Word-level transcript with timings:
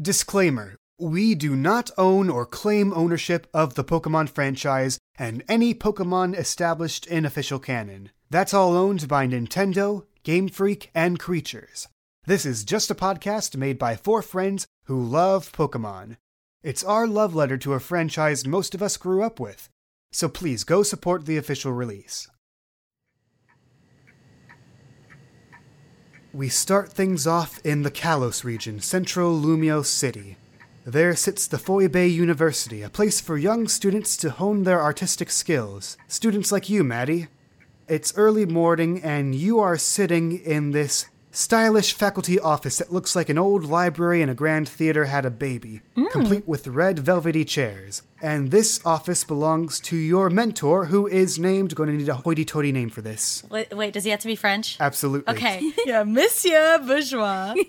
Disclaimer 0.00 0.74
We 0.98 1.36
do 1.36 1.54
not 1.54 1.88
own 1.96 2.28
or 2.28 2.46
claim 2.46 2.92
ownership 2.94 3.46
of 3.54 3.74
the 3.74 3.84
Pokemon 3.84 4.28
franchise 4.28 4.98
and 5.16 5.44
any 5.48 5.72
Pokemon 5.72 6.36
established 6.36 7.06
in 7.06 7.24
official 7.24 7.60
canon. 7.60 8.10
That's 8.28 8.52
all 8.52 8.76
owned 8.76 9.06
by 9.06 9.28
Nintendo, 9.28 10.04
Game 10.24 10.48
Freak, 10.48 10.90
and 10.96 11.20
Creatures. 11.20 11.86
This 12.26 12.44
is 12.44 12.64
just 12.64 12.90
a 12.90 12.96
podcast 12.96 13.56
made 13.56 13.78
by 13.78 13.94
four 13.94 14.20
friends 14.20 14.66
who 14.86 15.00
love 15.00 15.52
Pokemon. 15.52 16.16
It's 16.64 16.82
our 16.82 17.06
love 17.06 17.36
letter 17.36 17.56
to 17.58 17.74
a 17.74 17.80
franchise 17.80 18.44
most 18.44 18.74
of 18.74 18.82
us 18.82 18.96
grew 18.96 19.22
up 19.22 19.38
with. 19.38 19.68
So 20.10 20.28
please 20.28 20.64
go 20.64 20.82
support 20.82 21.24
the 21.24 21.36
official 21.36 21.72
release. 21.72 22.26
We 26.34 26.48
start 26.48 26.92
things 26.92 27.28
off 27.28 27.60
in 27.64 27.82
the 27.82 27.92
Kalos 27.92 28.42
region, 28.42 28.80
central 28.80 29.40
Lumiose 29.40 29.86
City. 29.86 30.36
There 30.84 31.14
sits 31.14 31.46
the 31.46 31.58
Foy 31.58 31.86
Bay 31.86 32.08
University, 32.08 32.82
a 32.82 32.88
place 32.88 33.20
for 33.20 33.38
young 33.38 33.68
students 33.68 34.16
to 34.16 34.30
hone 34.30 34.64
their 34.64 34.82
artistic 34.82 35.30
skills. 35.30 35.96
Students 36.08 36.50
like 36.50 36.68
you, 36.68 36.82
Maddie. 36.82 37.28
It's 37.86 38.18
early 38.18 38.46
morning, 38.46 39.00
and 39.00 39.32
you 39.32 39.60
are 39.60 39.78
sitting 39.78 40.40
in 40.40 40.72
this 40.72 41.06
stylish 41.34 41.92
faculty 41.92 42.38
office 42.38 42.78
that 42.78 42.92
looks 42.92 43.14
like 43.14 43.28
an 43.28 43.36
old 43.36 43.64
library 43.64 44.22
and 44.22 44.30
a 44.30 44.34
grand 44.34 44.68
theater 44.68 45.06
had 45.06 45.26
a 45.26 45.30
baby, 45.30 45.82
hmm. 45.94 46.06
complete 46.06 46.46
with 46.48 46.66
red 46.66 46.98
velvety 46.98 47.44
chairs. 47.44 48.02
And 48.22 48.50
this 48.50 48.80
office 48.86 49.24
belongs 49.24 49.80
to 49.80 49.96
your 49.96 50.30
mentor, 50.30 50.86
who 50.86 51.06
is 51.06 51.38
named. 51.38 51.74
Going 51.74 51.90
to 51.90 51.96
need 51.96 52.08
a 52.08 52.14
hoity-toity 52.14 52.72
name 52.72 52.88
for 52.88 53.02
this. 53.02 53.42
Wait, 53.50 53.76
wait, 53.76 53.92
does 53.92 54.04
he 54.04 54.10
have 54.10 54.20
to 54.20 54.26
be 54.26 54.36
French? 54.36 54.78
Absolutely. 54.80 55.34
Okay. 55.34 55.72
Yeah, 55.84 56.04
Monsieur 56.04 56.78
Bourgeois. 56.78 57.54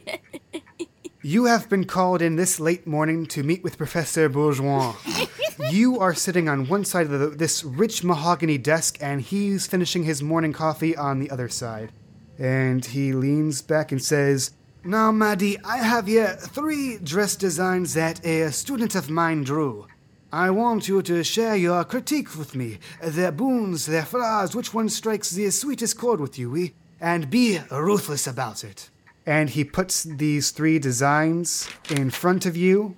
You 1.25 1.45
have 1.45 1.67
been 1.69 1.85
called 1.85 2.21
in 2.21 2.35
this 2.35 2.59
late 2.59 2.85
morning 2.85 3.25
to 3.27 3.41
meet 3.41 3.63
with 3.63 3.79
Professor 3.79 4.29
Bourgeois. 4.29 4.93
you 5.71 5.99
are 5.99 6.13
sitting 6.13 6.47
on 6.47 6.67
one 6.67 6.85
side 6.85 7.07
of 7.07 7.19
the, 7.19 7.29
this 7.29 7.63
rich 7.63 8.03
mahogany 8.03 8.59
desk, 8.59 8.99
and 9.01 9.19
he's 9.21 9.65
finishing 9.65 10.03
his 10.03 10.21
morning 10.21 10.53
coffee 10.53 10.95
on 10.95 11.17
the 11.17 11.31
other 11.31 11.49
side. 11.49 11.91
And 12.37 12.85
he 12.85 13.13
leans 13.13 13.61
back 13.61 13.91
and 13.91 14.01
says, 14.01 14.51
Now, 14.83 15.11
Maddie, 15.11 15.57
I 15.63 15.77
have 15.77 16.07
here 16.07 16.35
three 16.39 16.97
dress 16.97 17.35
designs 17.35 17.93
that 17.93 18.25
a 18.25 18.51
student 18.51 18.95
of 18.95 19.09
mine 19.09 19.43
drew. 19.43 19.87
I 20.31 20.49
want 20.49 20.89
you 20.89 21.01
to 21.03 21.23
share 21.23 21.55
your 21.55 21.83
critique 21.85 22.37
with 22.37 22.55
me, 22.55 22.79
their 23.01 23.31
boons, 23.31 23.85
their 23.85 24.03
flaws, 24.03 24.53
which 24.53 24.73
one 24.73 24.89
strikes 24.89 25.31
the 25.31 25.49
sweetest 25.49 25.97
chord 25.97 26.19
with 26.19 26.37
you, 26.37 26.49
we, 26.49 26.73
and 26.99 27.29
be 27.29 27.59
ruthless 27.71 28.27
about 28.27 28.63
it. 28.63 28.89
And 29.25 29.49
he 29.49 29.63
puts 29.63 30.03
these 30.03 30.51
three 30.51 30.77
designs 30.77 31.69
in 31.89 32.09
front 32.09 32.45
of 32.45 32.57
you. 32.57 32.97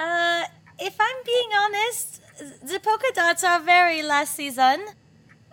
Uh, 0.00 0.44
if 0.78 0.96
I'm 0.98 1.16
being 1.26 1.50
honest, 1.60 2.22
the 2.62 2.80
polka 2.80 3.12
dots 3.14 3.44
are 3.44 3.60
very 3.60 4.02
last 4.02 4.34
season. 4.34 4.86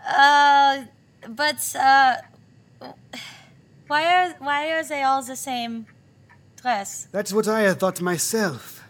Uh, 0.07 0.83
but 1.27 1.75
uh, 1.77 2.15
why 3.87 4.05
are 4.05 4.35
why 4.39 4.71
are 4.71 4.83
they 4.83 5.03
all 5.03 5.21
the 5.21 5.35
same 5.35 5.85
dress? 6.61 7.07
That's 7.11 7.33
what 7.33 7.47
I 7.47 7.61
had 7.61 7.79
thought 7.79 8.01
myself. 8.01 8.83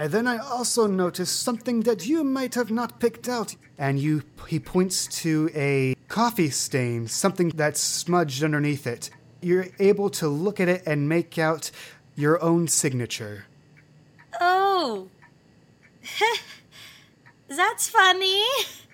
And 0.00 0.10
then 0.12 0.26
I 0.26 0.38
also 0.38 0.86
noticed 0.86 1.42
something 1.42 1.80
that 1.80 2.06
you 2.06 2.24
might 2.24 2.54
have 2.54 2.70
not 2.70 3.00
picked 3.00 3.28
out. 3.28 3.54
And 3.76 3.98
you, 3.98 4.22
he 4.48 4.58
points 4.58 5.06
to 5.22 5.50
a 5.54 5.94
coffee 6.08 6.48
stain, 6.48 7.06
something 7.06 7.50
that's 7.50 7.80
smudged 7.80 8.42
underneath 8.42 8.86
it. 8.86 9.10
You're 9.42 9.68
able 9.78 10.08
to 10.10 10.26
look 10.26 10.58
at 10.58 10.68
it 10.68 10.82
and 10.86 11.06
make 11.06 11.38
out 11.38 11.70
your 12.16 12.42
own 12.42 12.66
signature. 12.66 13.44
Oh, 14.40 15.08
that's 17.48 17.90
funny. 17.90 18.42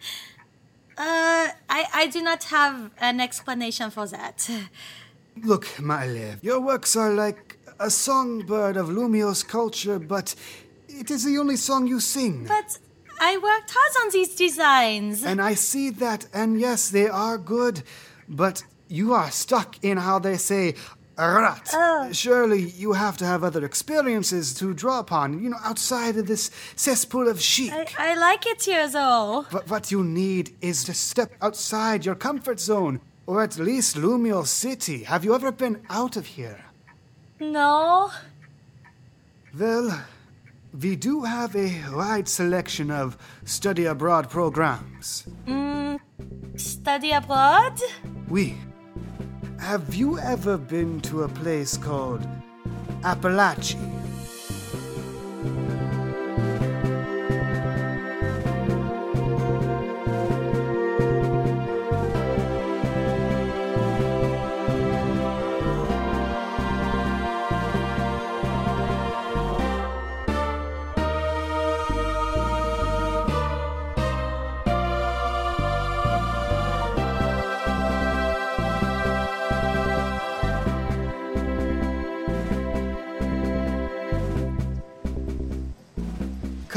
Uh, 0.98 1.48
I 1.68 1.84
I 1.92 2.06
do 2.06 2.22
not 2.22 2.44
have 2.44 2.90
an 2.98 3.20
explanation 3.20 3.90
for 3.90 4.06
that. 4.06 4.50
Look, 5.42 5.78
my 5.78 6.06
love, 6.06 6.42
your 6.42 6.60
works 6.60 6.96
are 6.96 7.12
like 7.12 7.58
a 7.78 7.90
songbird 7.90 8.76
of 8.76 8.88
Lumiose's 8.88 9.42
culture, 9.42 9.98
but 9.98 10.34
it 10.88 11.10
is 11.10 11.24
the 11.24 11.36
only 11.38 11.56
song 11.56 11.86
you 11.86 12.00
sing. 12.00 12.46
But 12.46 12.78
I 13.20 13.36
worked 13.36 13.70
hard 13.74 14.06
on 14.06 14.12
these 14.12 14.34
designs. 14.34 15.22
And 15.24 15.40
I 15.40 15.54
see 15.54 15.90
that, 15.90 16.26
and 16.32 16.58
yes, 16.58 16.88
they 16.88 17.08
are 17.08 17.36
good, 17.38 17.82
but 18.28 18.64
you 18.88 19.12
are 19.12 19.30
stuck 19.30 19.82
in 19.82 19.98
how 19.98 20.18
they 20.18 20.36
say 20.36 20.74
rat. 21.18 21.70
Oh. 21.72 22.12
Surely 22.12 22.62
you 22.62 22.92
have 22.92 23.16
to 23.18 23.24
have 23.24 23.42
other 23.42 23.64
experiences 23.64 24.54
to 24.54 24.74
draw 24.74 24.98
upon, 24.98 25.42
you 25.42 25.48
know, 25.50 25.58
outside 25.64 26.16
of 26.16 26.26
this 26.26 26.50
cesspool 26.76 27.28
of 27.28 27.40
chic. 27.40 27.72
I, 27.72 28.12
I 28.12 28.14
like 28.14 28.46
it 28.46 28.62
here 28.64 28.88
though. 28.88 29.46
But 29.50 29.68
what 29.70 29.90
you 29.90 30.04
need 30.04 30.54
is 30.60 30.84
to 30.84 30.94
step 30.94 31.32
outside 31.40 32.04
your 32.04 32.14
comfort 32.14 32.60
zone, 32.60 33.00
or 33.26 33.42
at 33.42 33.58
least 33.58 33.96
Lumiose 33.96 34.48
City. 34.48 35.04
Have 35.04 35.24
you 35.24 35.34
ever 35.34 35.50
been 35.52 35.82
out 35.88 36.16
of 36.16 36.26
here? 36.26 36.60
No. 37.40 38.10
Well, 39.58 40.04
we 40.82 40.96
do 40.96 41.24
have 41.24 41.56
a 41.56 41.82
wide 41.92 42.28
selection 42.28 42.90
of 42.90 43.16
study 43.44 43.86
abroad 43.86 44.28
programs. 44.28 45.26
Mm, 45.46 45.98
study 46.56 47.12
abroad? 47.12 47.80
We. 48.28 48.56
Have 49.58 49.94
you 49.94 50.18
ever 50.18 50.56
been 50.56 51.00
to 51.02 51.24
a 51.24 51.28
place 51.28 51.76
called 51.76 52.24
Appalachia? 53.02 53.95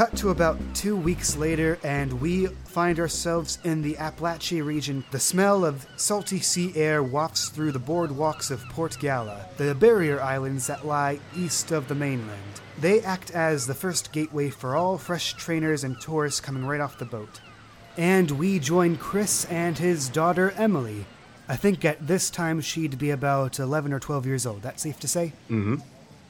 Cut 0.00 0.16
to 0.16 0.30
about 0.30 0.58
two 0.74 0.96
weeks 0.96 1.36
later, 1.36 1.78
and 1.84 2.22
we 2.22 2.46
find 2.46 2.98
ourselves 2.98 3.58
in 3.64 3.82
the 3.82 3.96
Appalachia 3.96 4.64
region. 4.64 5.04
The 5.10 5.20
smell 5.20 5.62
of 5.62 5.86
salty 5.96 6.40
sea 6.40 6.72
air 6.74 7.02
wafts 7.02 7.50
through 7.50 7.72
the 7.72 7.80
boardwalks 7.80 8.50
of 8.50 8.66
Port 8.70 8.96
Gala, 8.98 9.44
the 9.58 9.74
barrier 9.74 10.18
islands 10.22 10.66
that 10.68 10.86
lie 10.86 11.20
east 11.36 11.70
of 11.70 11.86
the 11.86 11.94
mainland. 11.94 12.62
They 12.78 13.02
act 13.02 13.30
as 13.32 13.66
the 13.66 13.74
first 13.74 14.10
gateway 14.10 14.48
for 14.48 14.74
all 14.74 14.96
fresh 14.96 15.34
trainers 15.34 15.84
and 15.84 16.00
tourists 16.00 16.40
coming 16.40 16.64
right 16.64 16.80
off 16.80 16.98
the 16.98 17.04
boat. 17.04 17.42
And 17.98 18.30
we 18.30 18.58
join 18.58 18.96
Chris 18.96 19.44
and 19.50 19.76
his 19.76 20.08
daughter 20.08 20.52
Emily. 20.52 21.04
I 21.46 21.56
think 21.56 21.84
at 21.84 22.06
this 22.06 22.30
time 22.30 22.62
she'd 22.62 22.96
be 22.96 23.10
about 23.10 23.58
11 23.58 23.92
or 23.92 24.00
12 24.00 24.24
years 24.24 24.46
old. 24.46 24.62
That's 24.62 24.82
safe 24.82 24.98
to 25.00 25.08
say? 25.08 25.34
Mm 25.50 25.62
hmm. 25.62 25.76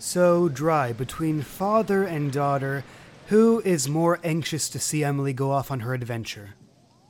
So 0.00 0.48
dry 0.48 0.94
between 0.94 1.42
father 1.42 2.04
and 2.04 2.32
daughter. 2.32 2.84
Who 3.30 3.62
is 3.64 3.88
more 3.88 4.18
anxious 4.24 4.68
to 4.70 4.80
see 4.80 5.04
Emily 5.04 5.32
go 5.32 5.52
off 5.52 5.70
on 5.70 5.78
her 5.80 5.94
adventure? 5.94 6.54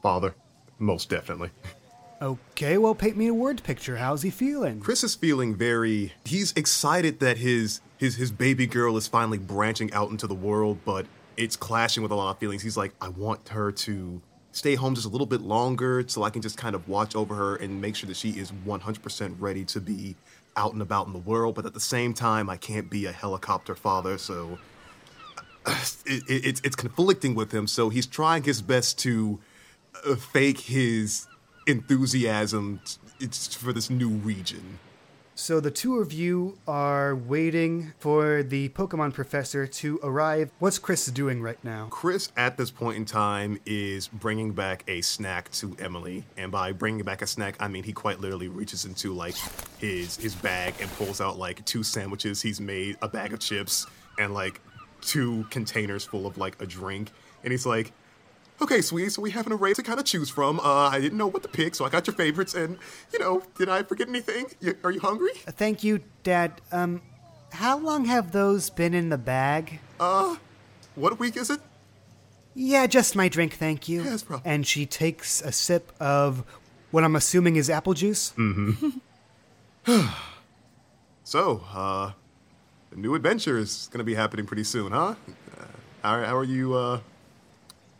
Father, 0.02 0.34
most 0.78 1.08
definitely. 1.08 1.48
Okay, 2.20 2.76
well, 2.76 2.94
paint 2.94 3.16
me 3.16 3.28
a 3.28 3.32
word 3.32 3.62
picture. 3.62 3.96
How's 3.96 4.20
he 4.20 4.28
feeling? 4.28 4.80
Chris 4.80 5.02
is 5.02 5.14
feeling 5.14 5.54
very. 5.54 6.12
He's 6.26 6.52
excited 6.52 7.20
that 7.20 7.38
his 7.38 7.80
his 7.96 8.16
his 8.16 8.30
baby 8.32 8.66
girl 8.66 8.98
is 8.98 9.06
finally 9.06 9.38
branching 9.38 9.90
out 9.94 10.10
into 10.10 10.26
the 10.26 10.34
world, 10.34 10.80
but 10.84 11.06
it's 11.38 11.56
clashing 11.56 12.02
with 12.02 12.12
a 12.12 12.16
lot 12.16 12.32
of 12.32 12.38
feelings. 12.38 12.60
He's 12.60 12.76
like, 12.76 12.92
I 13.00 13.08
want 13.08 13.48
her 13.48 13.72
to 13.72 14.20
stay 14.52 14.74
home 14.74 14.94
just 14.94 15.06
a 15.06 15.10
little 15.10 15.26
bit 15.26 15.40
longer 15.40 16.04
so 16.06 16.22
I 16.22 16.28
can 16.28 16.42
just 16.42 16.58
kind 16.58 16.74
of 16.74 16.86
watch 16.86 17.16
over 17.16 17.34
her 17.34 17.56
and 17.56 17.80
make 17.80 17.96
sure 17.96 18.08
that 18.08 18.18
she 18.18 18.32
is 18.32 18.52
100% 18.66 19.36
ready 19.38 19.64
to 19.64 19.80
be 19.80 20.16
out 20.54 20.74
and 20.74 20.82
about 20.82 21.06
in 21.06 21.14
the 21.14 21.18
world. 21.20 21.54
But 21.54 21.64
at 21.64 21.72
the 21.72 21.80
same 21.80 22.12
time, 22.12 22.50
I 22.50 22.58
can't 22.58 22.90
be 22.90 23.06
a 23.06 23.12
helicopter 23.12 23.74
father, 23.74 24.18
so 24.18 24.58
it, 26.06 26.22
it, 26.28 26.46
it's 26.46 26.60
it's 26.64 26.76
conflicting 26.76 27.34
with 27.34 27.52
him. 27.52 27.66
So 27.66 27.88
he's 27.88 28.06
trying 28.06 28.44
his 28.44 28.62
best 28.62 28.98
to 29.00 29.38
uh, 30.06 30.16
fake 30.16 30.60
his 30.60 31.26
enthusiasm 31.66 32.80
it's 33.20 33.54
for 33.54 33.72
this 33.72 33.90
new 33.90 34.08
region. 34.08 34.78
So 35.34 35.58
the 35.58 35.70
two 35.70 35.96
of 36.00 36.12
you 36.12 36.58
are 36.68 37.14
waiting 37.14 37.94
for 37.98 38.42
the 38.42 38.68
Pokemon 38.70 39.14
professor 39.14 39.66
to 39.66 39.98
arrive. 40.02 40.50
What's 40.58 40.78
Chris 40.78 41.06
doing 41.06 41.40
right 41.40 41.62
now? 41.64 41.86
Chris, 41.88 42.30
at 42.36 42.58
this 42.58 42.70
point 42.70 42.98
in 42.98 43.06
time, 43.06 43.58
is 43.64 44.08
bringing 44.08 44.52
back 44.52 44.84
a 44.86 45.00
snack 45.00 45.50
to 45.52 45.74
Emily, 45.78 46.24
and 46.36 46.52
by 46.52 46.72
bringing 46.72 47.04
back 47.04 47.22
a 47.22 47.26
snack, 47.26 47.56
I 47.58 47.68
mean 47.68 47.84
he 47.84 47.92
quite 47.94 48.20
literally 48.20 48.48
reaches 48.48 48.84
into 48.84 49.14
like 49.14 49.34
his 49.78 50.16
his 50.16 50.34
bag 50.34 50.74
and 50.78 50.90
pulls 50.92 51.22
out 51.22 51.38
like 51.38 51.64
two 51.64 51.82
sandwiches 51.82 52.42
he's 52.42 52.60
made, 52.60 52.98
a 53.00 53.08
bag 53.08 53.32
of 53.32 53.40
chips, 53.40 53.86
and 54.18 54.34
like 54.34 54.60
two 55.02 55.46
containers 55.50 56.04
full 56.04 56.26
of 56.26 56.38
like 56.38 56.60
a 56.60 56.66
drink, 56.66 57.10
and 57.42 57.52
he's 57.52 57.66
like, 57.66 57.92
"Okay, 58.60 58.80
sweetie, 58.80 59.10
so 59.10 59.22
we 59.22 59.30
have 59.30 59.46
an 59.46 59.52
array 59.52 59.74
to 59.74 59.82
kind 59.82 59.98
of 59.98 60.06
choose 60.06 60.30
from. 60.30 60.60
Uh, 60.60 60.88
I 60.88 61.00
didn't 61.00 61.18
know 61.18 61.26
what 61.26 61.42
to 61.42 61.48
pick, 61.48 61.74
so 61.74 61.84
I 61.84 61.88
got 61.88 62.06
your 62.06 62.14
favorites. 62.14 62.54
And 62.54 62.78
you 63.12 63.18
know, 63.18 63.42
did 63.56 63.68
I 63.68 63.82
forget 63.82 64.08
anything? 64.08 64.46
You, 64.60 64.76
are 64.84 64.90
you 64.90 65.00
hungry? 65.00 65.32
Thank 65.34 65.82
you, 65.84 66.00
Dad. 66.22 66.60
Um, 66.72 67.02
how 67.52 67.78
long 67.78 68.04
have 68.04 68.32
those 68.32 68.70
been 68.70 68.94
in 68.94 69.08
the 69.08 69.18
bag? 69.18 69.80
Uh, 69.98 70.36
what 70.94 71.18
week 71.18 71.36
is 71.36 71.50
it? 71.50 71.60
Yeah, 72.54 72.86
just 72.86 73.14
my 73.14 73.28
drink, 73.28 73.54
thank 73.54 73.88
you. 73.88 74.02
Yes, 74.02 74.22
bro. 74.22 74.40
And 74.44 74.66
she 74.66 74.84
takes 74.84 75.40
a 75.40 75.52
sip 75.52 75.92
of 76.00 76.44
what 76.90 77.04
I'm 77.04 77.14
assuming 77.16 77.56
is 77.56 77.70
apple 77.70 77.94
juice. 77.94 78.32
Mm-hmm. 78.36 78.98
So, 81.22 81.62
uh, 81.72 82.10
a 82.92 82.96
new 82.96 83.14
adventure 83.14 83.58
is 83.58 83.88
gonna 83.92 84.04
be 84.04 84.14
happening 84.14 84.46
pretty 84.46 84.64
soon, 84.64 84.92
huh? 84.92 85.14
Uh, 85.58 85.64
how, 86.02 86.24
how 86.24 86.36
are 86.36 86.44
you? 86.44 86.74
Uh, 86.74 87.00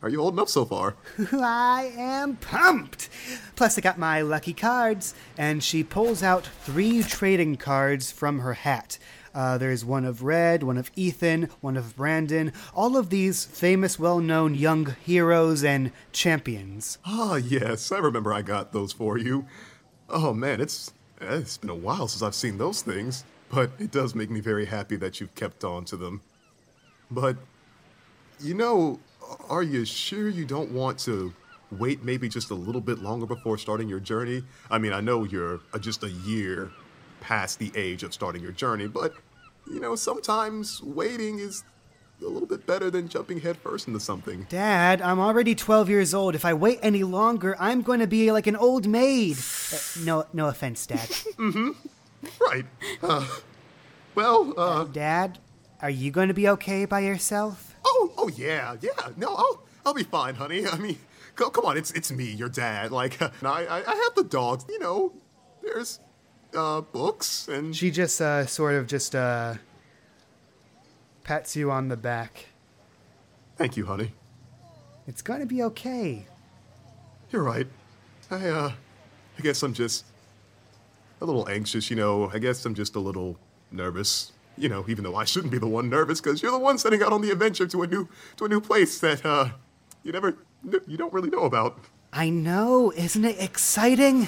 are 0.02 0.08
you 0.08 0.20
holding 0.20 0.40
up 0.40 0.48
so 0.48 0.64
far? 0.64 0.96
I 1.32 1.92
am 1.96 2.36
pumped. 2.36 3.10
Plus, 3.54 3.76
I 3.76 3.82
got 3.82 3.98
my 3.98 4.22
lucky 4.22 4.54
cards, 4.54 5.14
and 5.36 5.62
she 5.62 5.84
pulls 5.84 6.22
out 6.22 6.46
three 6.46 7.02
trading 7.02 7.56
cards 7.56 8.10
from 8.10 8.38
her 8.38 8.54
hat. 8.54 8.98
Uh, 9.34 9.58
there's 9.58 9.84
one 9.84 10.04
of 10.06 10.22
Red, 10.22 10.62
one 10.62 10.78
of 10.78 10.90
Ethan, 10.96 11.50
one 11.60 11.76
of 11.76 11.96
Brandon. 11.96 12.52
All 12.74 12.96
of 12.96 13.10
these 13.10 13.44
famous, 13.44 13.98
well-known 13.98 14.54
young 14.54 14.96
heroes 15.04 15.62
and 15.62 15.92
champions. 16.12 16.98
Ah, 17.04 17.36
yes, 17.36 17.92
I 17.92 17.98
remember 17.98 18.32
I 18.32 18.42
got 18.42 18.72
those 18.72 18.92
for 18.92 19.18
you. 19.18 19.46
Oh 20.08 20.32
man, 20.32 20.60
it's 20.60 20.92
it's 21.20 21.58
been 21.58 21.70
a 21.70 21.74
while 21.74 22.08
since 22.08 22.22
I've 22.22 22.34
seen 22.34 22.56
those 22.58 22.82
things, 22.82 23.24
but 23.50 23.70
it 23.78 23.90
does 23.90 24.14
make 24.14 24.30
me 24.30 24.40
very 24.40 24.66
happy 24.66 24.96
that 24.96 25.20
you've 25.20 25.34
kept 25.34 25.64
on 25.64 25.84
to 25.86 25.96
them. 25.96 26.22
But 27.10 27.36
you 28.40 28.54
know, 28.54 29.00
are 29.48 29.62
you 29.62 29.84
sure 29.84 30.28
you 30.28 30.44
don't 30.44 30.70
want 30.72 30.98
to 31.00 31.34
wait 31.78 32.02
maybe 32.04 32.28
just 32.28 32.50
a 32.50 32.54
little 32.54 32.80
bit 32.80 32.98
longer 33.00 33.26
before 33.26 33.58
starting 33.58 33.88
your 33.88 34.00
journey? 34.00 34.42
I 34.70 34.78
mean, 34.78 34.92
I 34.92 35.00
know 35.00 35.24
you're 35.24 35.60
uh, 35.72 35.78
just 35.78 36.02
a 36.02 36.10
year 36.10 36.70
past 37.20 37.58
the 37.58 37.70
age 37.74 38.02
of 38.02 38.14
starting 38.14 38.42
your 38.42 38.52
journey, 38.52 38.86
but 38.86 39.14
you 39.70 39.80
know, 39.80 39.94
sometimes 39.94 40.82
waiting 40.82 41.38
is 41.38 41.62
a 42.22 42.28
little 42.28 42.48
bit 42.48 42.66
better 42.66 42.90
than 42.90 43.08
jumping 43.08 43.40
headfirst 43.40 43.86
into 43.88 44.00
something. 44.00 44.46
Dad, 44.48 45.00
I'm 45.00 45.18
already 45.18 45.54
12 45.54 45.88
years 45.88 46.12
old. 46.12 46.34
If 46.34 46.44
I 46.44 46.52
wait 46.54 46.78
any 46.82 47.02
longer, 47.02 47.56
I'm 47.58 47.82
going 47.82 48.00
to 48.00 48.06
be 48.06 48.30
like 48.30 48.46
an 48.46 48.56
old 48.56 48.86
maid. 48.86 49.38
Uh, 49.72 49.78
no, 50.04 50.26
no 50.32 50.48
offense, 50.48 50.86
Dad. 50.86 51.08
Right. 52.40 52.66
Uh, 53.02 53.26
well, 54.14 54.52
uh, 54.56 54.84
Dad, 54.84 55.38
are 55.80 55.90
you 55.90 56.10
going 56.10 56.28
to 56.28 56.34
be 56.34 56.48
okay 56.48 56.84
by 56.84 57.00
yourself? 57.00 57.76
oh, 57.84 58.12
oh 58.16 58.28
yeah, 58.28 58.76
yeah. 58.80 58.90
No, 59.16 59.34
I'll, 59.34 59.62
I'll 59.86 59.94
be 59.94 60.02
fine, 60.04 60.34
honey. 60.34 60.66
I 60.66 60.76
mean, 60.78 60.98
go, 61.36 61.50
come 61.50 61.64
on, 61.64 61.76
it's, 61.76 61.90
it's 61.92 62.12
me, 62.12 62.30
your 62.30 62.48
dad. 62.48 62.90
Like, 62.90 63.20
uh, 63.20 63.30
I, 63.42 63.66
I, 63.66 63.76
I 63.78 63.94
have 63.94 64.14
the 64.14 64.24
dogs. 64.24 64.64
You 64.68 64.78
know, 64.78 65.12
there's, 65.62 66.00
uh, 66.54 66.82
books 66.82 67.48
and. 67.48 67.74
She 67.74 67.90
just 67.90 68.20
uh, 68.20 68.46
sort 68.46 68.74
of 68.74 68.86
just 68.86 69.14
uh, 69.14 69.54
pats 71.24 71.56
you 71.56 71.70
on 71.70 71.88
the 71.88 71.96
back. 71.96 72.46
Thank 73.56 73.76
you, 73.76 73.86
honey. 73.86 74.12
It's 75.06 75.22
going 75.22 75.40
to 75.40 75.46
be 75.46 75.62
okay. 75.62 76.26
You're 77.30 77.42
right. 77.42 77.66
I, 78.30 78.48
uh, 78.48 78.72
I 79.38 79.42
guess 79.42 79.62
I'm 79.62 79.74
just 79.74 80.04
a 81.20 81.24
little 81.24 81.48
anxious. 81.48 81.90
You 81.90 81.96
know, 81.96 82.30
I 82.32 82.38
guess 82.38 82.64
I'm 82.64 82.74
just 82.74 82.96
a 82.96 83.00
little 83.00 83.38
nervous. 83.70 84.32
You 84.56 84.68
know, 84.68 84.84
even 84.88 85.04
though 85.04 85.16
I 85.16 85.24
shouldn't 85.24 85.52
be 85.52 85.58
the 85.58 85.68
one 85.68 85.88
nervous, 85.88 86.20
because 86.20 86.42
you're 86.42 86.52
the 86.52 86.58
one 86.58 86.76
setting 86.76 87.02
out 87.02 87.12
on 87.12 87.22
the 87.22 87.30
adventure 87.30 87.66
to 87.66 87.82
a 87.82 87.86
new, 87.86 88.08
to 88.36 88.44
a 88.44 88.48
new 88.48 88.60
place 88.60 88.98
that, 89.00 89.24
uh, 89.24 89.50
you 90.02 90.12
never, 90.12 90.36
you 90.86 90.96
don't 90.96 91.12
really 91.12 91.30
know 91.30 91.44
about. 91.44 91.78
I 92.12 92.28
know, 92.28 92.92
isn't 92.92 93.24
it 93.24 93.40
exciting? 93.40 94.26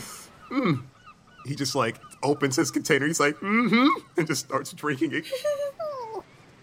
he 1.47 1.55
just 1.55 1.75
like 1.75 2.01
opens 2.23 2.57
his 2.57 2.71
container. 2.71 3.07
He's 3.07 3.21
like, 3.21 3.35
mm-hmm, 3.37 3.89
and 4.17 4.27
just 4.27 4.47
starts 4.47 4.73
drinking 4.73 5.13
it. 5.13 5.27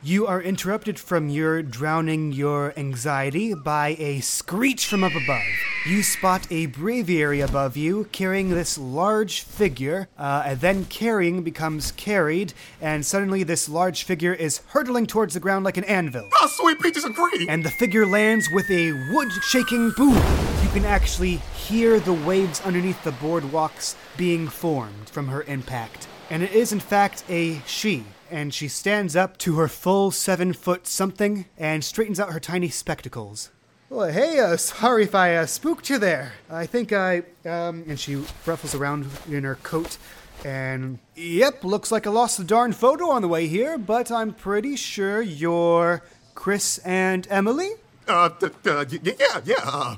You 0.02 0.28
are 0.28 0.42
interrupted 0.42 0.98
from 0.98 1.28
your 1.28 1.62
drowning 1.62 2.32
your 2.32 2.74
anxiety 2.78 3.54
by 3.54 3.98
a 4.00 4.22
screech 4.22 4.88
from 4.88 5.04
up 5.04 5.12
above. 5.12 5.44
You 5.86 6.04
spot 6.04 6.48
a 6.50 6.68
braviary 6.68 7.46
above 7.46 7.76
you 7.76 8.06
carrying 8.14 8.50
this 8.52 8.78
large 8.78 9.42
figure, 9.42 10.08
uh, 10.18 10.44
and 10.46 10.62
then 10.62 10.86
carrying 10.86 11.44
becomes 11.44 11.92
carried, 11.92 12.54
and 12.80 13.06
suddenly 13.06 13.44
this 13.44 13.68
large 13.68 14.04
figure 14.04 14.34
is 14.34 14.62
hurtling 14.68 15.06
towards 15.06 15.34
the 15.34 15.42
ground 15.42 15.66
like 15.66 15.76
an 15.76 15.84
anvil. 15.84 16.30
Ah, 16.42 16.48
sweet 16.48 16.80
peaches 16.80 17.04
and 17.04 17.14
cream. 17.14 17.50
and 17.50 17.66
the 17.66 17.70
figure 17.70 18.06
lands 18.06 18.48
with 18.54 18.72
a 18.72 18.94
wood 19.12 19.30
shaking 19.50 19.92
boom. 19.98 20.16
You 20.64 20.70
can 20.72 20.86
actually 20.86 21.42
hear 21.68 22.00
the 22.00 22.14
waves 22.14 22.62
underneath 22.62 23.04
the 23.04 23.12
boardwalks 23.12 23.96
being 24.16 24.48
formed 24.48 25.10
from 25.10 25.28
her 25.28 25.44
impact. 25.44 26.08
And 26.30 26.42
it 26.42 26.54
is, 26.54 26.72
in 26.72 26.80
fact, 26.80 27.26
a 27.28 27.60
she. 27.66 28.06
And 28.32 28.54
she 28.54 28.68
stands 28.68 29.16
up 29.16 29.38
to 29.40 29.58
her 29.58 29.68
full 29.68 30.12
seven 30.12 30.54
foot 30.54 30.86
something 30.88 31.46
and 31.58 31.84
straightens 31.84 32.20
out 32.20 32.32
her 32.32 32.40
tiny 32.40 32.70
spectacles. 32.70 33.50
Well, 33.90 34.12
hey, 34.12 34.40
uh, 34.40 34.56
sorry 34.58 35.04
if 35.04 35.16
I 35.16 35.36
uh, 35.36 35.46
spooked 35.48 35.90
you 35.90 35.98
there. 35.98 36.34
I 36.50 36.68
think 36.68 36.94
I, 36.94 37.24
um, 37.46 37.84
and 37.88 38.00
she 38.00 38.24
ruffles 38.46 38.76
around 38.76 39.08
in 39.28 39.44
her 39.44 39.56
coat 39.56 39.98
and, 40.46 41.00
yep, 41.16 41.64
looks 41.64 41.92
like 41.92 42.06
I 42.06 42.12
lost 42.12 42.38
the 42.38 42.44
darn 42.44 42.72
photo 42.72 43.10
on 43.10 43.22
the 43.24 43.28
way 43.28 43.48
here, 43.48 43.78
but 43.78 44.12
I'm 44.12 44.34
pretty 44.34 44.76
sure 44.76 45.22
you're 45.22 46.04
Chris 46.36 46.78
and 46.80 47.28
Emily? 47.30 47.72
Uh, 48.08 48.30
th- 48.30 48.54
uh, 48.66 48.86
y- 48.90 49.00
y- 49.04 49.16
yeah, 49.20 49.42
yeah. 49.44 49.56
Uh, 49.64 49.96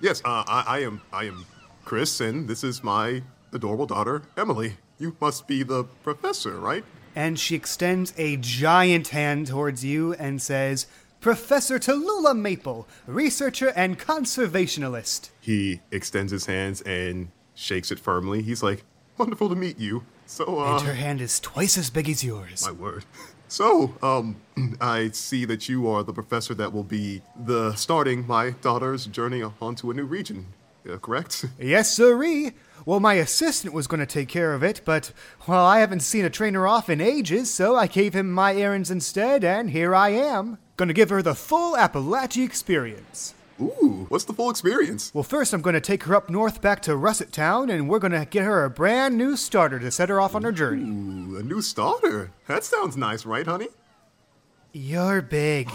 yes, 0.00 0.20
uh, 0.24 0.42
I, 0.48 0.64
I 0.66 0.78
am, 0.80 1.00
I 1.12 1.24
am 1.24 1.44
Chris, 1.84 2.20
and 2.20 2.48
this 2.48 2.64
is 2.64 2.82
my 2.82 3.22
adorable 3.52 3.86
daughter, 3.86 4.22
Emily. 4.36 4.78
You 4.98 5.14
must 5.20 5.46
be 5.46 5.62
the 5.62 5.84
professor, 6.02 6.58
right? 6.58 6.84
And 7.18 7.36
she 7.36 7.56
extends 7.56 8.14
a 8.16 8.36
giant 8.36 9.08
hand 9.08 9.48
towards 9.48 9.84
you 9.84 10.12
and 10.14 10.40
says, 10.40 10.86
Professor 11.20 11.80
Tallulah 11.80 12.38
Maple, 12.38 12.86
researcher 13.08 13.72
and 13.74 13.98
conservationalist. 13.98 15.30
He 15.40 15.80
extends 15.90 16.30
his 16.30 16.46
hands 16.46 16.80
and 16.82 17.30
shakes 17.56 17.90
it 17.90 17.98
firmly. 17.98 18.42
He's 18.42 18.62
like, 18.62 18.84
"Wonderful 19.16 19.48
to 19.48 19.56
meet 19.56 19.80
you." 19.80 20.04
So, 20.26 20.60
uh, 20.60 20.76
And 20.76 20.86
her 20.86 20.94
hand 20.94 21.20
is 21.20 21.40
twice 21.40 21.76
as 21.76 21.90
big 21.90 22.08
as 22.08 22.22
yours. 22.22 22.64
my 22.64 22.70
word. 22.72 23.04
So, 23.50 23.94
um, 24.02 24.36
I 24.80 25.08
see 25.08 25.46
that 25.46 25.68
you 25.70 25.88
are 25.88 26.04
the 26.04 26.12
professor 26.12 26.54
that 26.54 26.70
will 26.72 26.84
be 26.84 27.22
the 27.34 27.74
starting 27.74 28.26
my 28.26 28.50
daughter's 28.50 29.06
journey 29.06 29.42
onto 29.42 29.90
a 29.90 29.94
new 29.94 30.04
region. 30.04 30.46
Uh, 30.88 30.98
correct? 30.98 31.46
Yes, 31.58 31.90
sirree. 31.90 32.52
Well, 32.88 33.00
my 33.00 33.14
assistant 33.16 33.74
was 33.74 33.86
going 33.86 34.00
to 34.00 34.06
take 34.06 34.30
care 34.30 34.54
of 34.54 34.62
it, 34.62 34.80
but, 34.82 35.12
well, 35.46 35.62
I 35.62 35.80
haven't 35.80 36.00
seen 36.00 36.24
a 36.24 36.30
trainer 36.30 36.66
off 36.66 36.88
in 36.88 37.02
ages, 37.02 37.52
so 37.52 37.76
I 37.76 37.86
gave 37.86 38.14
him 38.14 38.32
my 38.32 38.54
errands 38.54 38.90
instead, 38.90 39.44
and 39.44 39.68
here 39.68 39.94
I 39.94 40.08
am. 40.08 40.56
Gonna 40.78 40.94
give 40.94 41.10
her 41.10 41.20
the 41.20 41.34
full 41.34 41.76
Appalachia 41.76 42.46
experience. 42.46 43.34
Ooh, 43.60 44.06
what's 44.08 44.24
the 44.24 44.32
full 44.32 44.48
experience? 44.48 45.10
Well, 45.12 45.22
first 45.22 45.52
I'm 45.52 45.60
gonna 45.60 45.82
take 45.82 46.04
her 46.04 46.14
up 46.14 46.30
north 46.30 46.62
back 46.62 46.80
to 46.84 46.96
Russet 46.96 47.30
Town, 47.30 47.68
and 47.68 47.90
we're 47.90 47.98
gonna 47.98 48.24
get 48.24 48.44
her 48.44 48.64
a 48.64 48.70
brand 48.70 49.18
new 49.18 49.36
starter 49.36 49.78
to 49.80 49.90
set 49.90 50.08
her 50.08 50.18
off 50.18 50.34
on 50.34 50.42
her 50.42 50.50
journey. 50.50 50.84
Ooh, 50.84 51.36
a 51.36 51.42
new 51.42 51.60
starter. 51.60 52.30
That 52.46 52.64
sounds 52.64 52.96
nice, 52.96 53.26
right, 53.26 53.46
honey? 53.46 53.68
You're 54.72 55.20
big. 55.20 55.70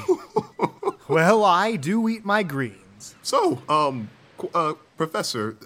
well, 1.08 1.43
I 1.43 1.75
do 1.75 2.10
eat 2.10 2.25
my 2.25 2.41
greens. 2.41 3.13
So, 3.22 3.62
um, 3.70 4.10
qu- 4.39 4.50
uh, 4.55 4.74
professor, 4.98 5.58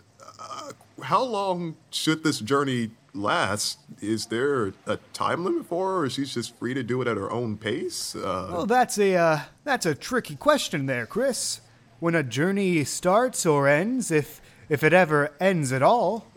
how 1.04 1.24
long 1.24 1.76
should 1.92 2.24
this 2.24 2.40
journey 2.40 2.92
last? 3.14 3.80
Is 4.02 4.28
there 4.28 4.74
a 4.86 4.98
time 5.14 5.44
limit 5.46 5.66
for 5.66 5.88
her, 5.94 6.04
or 6.04 6.10
she's 6.10 6.34
just 6.34 6.56
free 6.58 6.74
to 6.74 6.84
do 6.84 7.02
it 7.02 7.08
at 7.08 7.18
her 7.18 7.32
own 7.32 7.58
pace? 7.58 8.16
Uh, 8.16 8.50
Well, 8.52 8.66
that's 8.66 8.98
a 8.98 9.16
uh, 9.16 9.40
that's 9.64 9.86
a 9.86 9.96
tricky 9.96 10.36
question 10.36 10.86
there, 10.86 11.06
Chris. 11.06 11.62
When 12.00 12.14
a 12.16 12.24
journey 12.24 12.84
starts 12.84 13.46
or 13.46 13.68
ends, 13.68 14.12
if 14.12 14.42
if 14.70 14.84
it 14.84 14.94
ever 14.94 15.32
ends 15.40 15.72
at 15.72 15.82
all, 15.82 16.28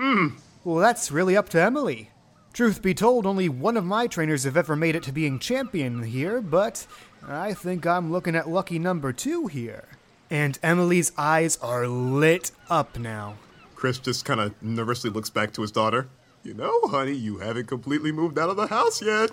well, 0.64 0.76
that's 0.78 1.10
really 1.10 1.36
up 1.36 1.48
to 1.50 1.60
Emily. 1.60 2.10
Truth 2.52 2.82
be 2.82 2.94
told, 2.94 3.26
only 3.26 3.48
one 3.48 3.76
of 3.76 3.84
my 3.84 4.06
trainers 4.08 4.44
have 4.44 4.56
ever 4.56 4.74
made 4.74 4.96
it 4.96 5.02
to 5.04 5.12
being 5.12 5.38
champion 5.38 6.02
here, 6.02 6.40
but 6.40 6.86
I 7.26 7.54
think 7.54 7.86
I'm 7.86 8.10
looking 8.10 8.34
at 8.34 8.48
lucky 8.48 8.78
number 8.78 9.12
two 9.12 9.46
here. 9.46 9.84
And 10.30 10.58
Emily's 10.62 11.12
eyes 11.18 11.58
are 11.62 11.86
lit 11.86 12.50
up 12.68 12.98
now. 12.98 13.34
Chris 13.80 13.99
just 13.99 14.26
kind 14.26 14.40
of 14.40 14.52
nervously 14.62 15.08
looks 15.08 15.30
back 15.30 15.54
to 15.54 15.62
his 15.62 15.72
daughter. 15.72 16.06
You 16.42 16.52
know, 16.52 16.82
honey, 16.88 17.14
you 17.14 17.38
haven't 17.38 17.66
completely 17.66 18.12
moved 18.12 18.38
out 18.38 18.50
of 18.50 18.56
the 18.56 18.66
house 18.66 19.00
yet. 19.00 19.30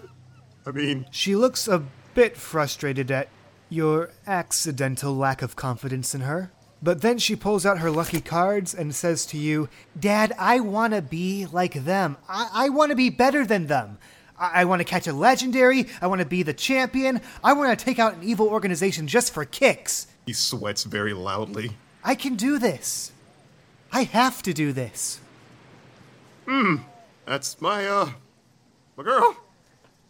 I 0.65 0.71
mean, 0.71 1.05
She 1.11 1.35
looks 1.35 1.67
a 1.67 1.83
bit 2.15 2.37
frustrated 2.37 3.11
at 3.11 3.27
your 3.67 4.11
accidental 4.25 5.13
lack 5.13 5.41
of 5.41 5.57
confidence 5.57 6.15
in 6.15 6.21
her. 6.21 6.49
But 6.81 7.01
then 7.01 7.17
she 7.17 7.35
pulls 7.35 7.65
out 7.65 7.79
her 7.79 7.91
lucky 7.91 8.21
cards 8.21 8.73
and 8.73 8.95
says 8.95 9.25
to 9.27 9.37
you, 9.37 9.67
Dad, 9.99 10.31
I 10.39 10.61
want 10.61 10.93
to 10.93 11.01
be 11.01 11.45
like 11.45 11.73
them. 11.73 12.15
I, 12.29 12.49
I 12.53 12.69
want 12.69 12.91
to 12.91 12.95
be 12.95 13.09
better 13.09 13.45
than 13.45 13.67
them. 13.67 13.97
I, 14.39 14.61
I 14.61 14.65
want 14.65 14.79
to 14.79 14.85
catch 14.85 15.07
a 15.07 15.13
legendary. 15.13 15.87
I 16.01 16.07
want 16.07 16.19
to 16.19 16.25
be 16.25 16.41
the 16.41 16.53
champion. 16.53 17.19
I 17.43 17.51
want 17.51 17.77
to 17.77 17.85
take 17.85 17.99
out 17.99 18.15
an 18.15 18.23
evil 18.23 18.47
organization 18.47 19.09
just 19.09 19.33
for 19.33 19.43
kicks. 19.43 20.07
He 20.25 20.31
sweats 20.31 20.85
very 20.85 21.11
loudly. 21.11 21.71
I 22.01 22.15
can 22.15 22.35
do 22.35 22.57
this. 22.59 23.11
I 23.97 24.03
have 24.03 24.43
to 24.43 24.53
do 24.53 24.73
this. 24.73 25.19
Hmm. 26.45 26.75
That's 27.25 27.59
my, 27.59 27.87
uh, 27.87 28.11
my 28.95 29.03
girl. 29.03 29.35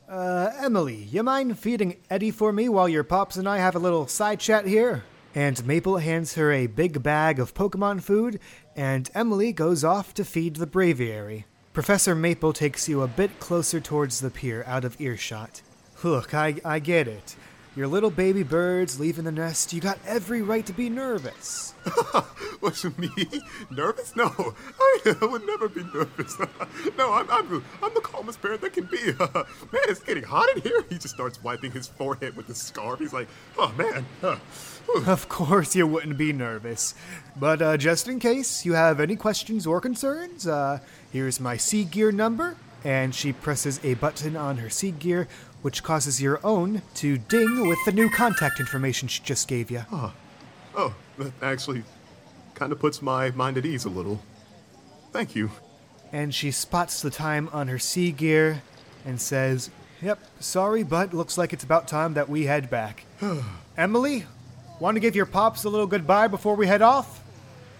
Uh, 0.09 0.51
Emily, 0.59 1.07
you 1.09 1.23
mind 1.23 1.57
feeding 1.57 1.95
Eddie 2.09 2.31
for 2.31 2.51
me 2.51 2.67
while 2.67 2.89
your 2.89 3.05
pops 3.05 3.37
and 3.37 3.47
I 3.47 3.59
have 3.59 3.77
a 3.77 3.79
little 3.79 4.05
side 4.05 4.41
chat 4.41 4.65
here? 4.65 5.05
And 5.33 5.65
Maple 5.65 5.99
hands 5.99 6.33
her 6.33 6.51
a 6.51 6.67
big 6.67 7.01
bag 7.01 7.39
of 7.39 7.53
Pokemon 7.53 8.01
food, 8.01 8.41
and 8.75 9.09
Emily 9.15 9.53
goes 9.53 9.85
off 9.85 10.13
to 10.15 10.25
feed 10.25 10.57
the 10.57 10.67
Braviary. 10.67 11.45
Professor 11.71 12.13
Maple 12.13 12.51
takes 12.51 12.89
you 12.89 13.03
a 13.03 13.07
bit 13.07 13.39
closer 13.39 13.79
towards 13.79 14.19
the 14.19 14.29
pier, 14.29 14.65
out 14.67 14.83
of 14.83 14.99
earshot. 14.99 15.61
Look, 16.03 16.33
I, 16.33 16.55
I 16.65 16.79
get 16.79 17.07
it. 17.07 17.37
Your 17.77 17.85
little 17.85 18.09
baby 18.09 18.41
bird's 18.41 18.99
leaving 18.99 19.25
the 19.25 19.31
nest. 19.31 19.71
You 19.71 19.79
got 19.79 19.99
every 20.07 20.41
right 20.41 20.65
to 20.65 20.73
be 20.73 20.89
nervous. 20.89 21.75
What 22.59 22.83
me? 22.97 23.09
Nervous? 23.69 24.15
No, 24.15 24.33
I, 24.79 25.15
I 25.21 25.25
would 25.25 25.45
never 25.45 25.69
be 25.69 25.83
nervous. 25.83 26.39
no, 26.97 27.13
I'm, 27.13 27.29
I'm, 27.29 27.63
I'm 27.83 27.93
the 27.93 28.01
calmest 28.01 28.41
parent 28.41 28.61
that 28.61 28.73
can 28.73 28.85
be. 28.85 28.97
man, 29.13 29.83
it's 29.87 29.99
getting 29.99 30.23
hot 30.23 30.49
in 30.55 30.63
here. 30.63 30.83
He 30.89 30.97
just 30.97 31.13
starts 31.13 31.41
wiping 31.43 31.71
his 31.71 31.87
forehead 31.87 32.35
with 32.35 32.47
his 32.47 32.57
scarf. 32.57 32.97
He's 32.97 33.13
like, 33.13 33.27
oh 33.59 33.71
man. 33.77 34.05
Of 35.05 35.29
course, 35.29 35.75
you 35.75 35.85
wouldn't 35.85 36.17
be 36.17 36.33
nervous. 36.33 36.95
But 37.39 37.61
uh, 37.61 37.77
just 37.77 38.07
in 38.07 38.19
case 38.19 38.65
you 38.65 38.73
have 38.73 38.99
any 38.99 39.15
questions 39.15 39.67
or 39.67 39.79
concerns, 39.79 40.47
uh, 40.47 40.79
here's 41.11 41.39
my 41.39 41.57
C-Gear 41.57 42.11
number. 42.11 42.57
And 42.83 43.13
she 43.13 43.33
presses 43.33 43.79
a 43.83 43.93
button 43.95 44.35
on 44.35 44.57
her 44.57 44.69
C-Gear, 44.69 45.27
which 45.67 45.83
causes 45.83 46.21
your 46.21 46.39
own 46.45 46.81
to 46.93 47.17
ding 47.17 47.67
with 47.67 47.77
the 47.83 47.91
new 47.91 48.09
contact 48.09 48.57
information 48.57 49.05
she 49.05 49.21
just 49.21 49.49
gave 49.49 49.69
you. 49.69 49.83
oh, 49.91 50.13
oh 50.77 50.95
that 51.17 51.33
actually 51.41 51.83
kind 52.55 52.71
of 52.71 52.79
puts 52.79 53.01
my 53.01 53.31
mind 53.31 53.57
at 53.57 53.65
ease 53.65 53.83
a 53.83 53.89
little. 53.89 54.21
Thank 55.11 55.35
you. 55.35 55.51
And 56.13 56.33
she 56.33 56.51
spots 56.51 57.01
the 57.01 57.09
time 57.09 57.49
on 57.51 57.67
her 57.67 57.79
C-Gear 57.79 58.61
and 59.05 59.19
says, 59.19 59.69
Yep, 60.01 60.19
sorry, 60.39 60.83
but 60.83 61.13
looks 61.13 61.37
like 61.37 61.51
it's 61.51 61.65
about 61.65 61.85
time 61.85 62.13
that 62.13 62.29
we 62.29 62.45
head 62.45 62.69
back. 62.69 63.03
Emily, 63.77 64.25
want 64.79 64.95
to 64.95 65.01
give 65.01 65.17
your 65.17 65.25
pops 65.25 65.65
a 65.65 65.69
little 65.69 65.85
goodbye 65.85 66.29
before 66.29 66.55
we 66.55 66.67
head 66.67 66.81
off? 66.81 67.21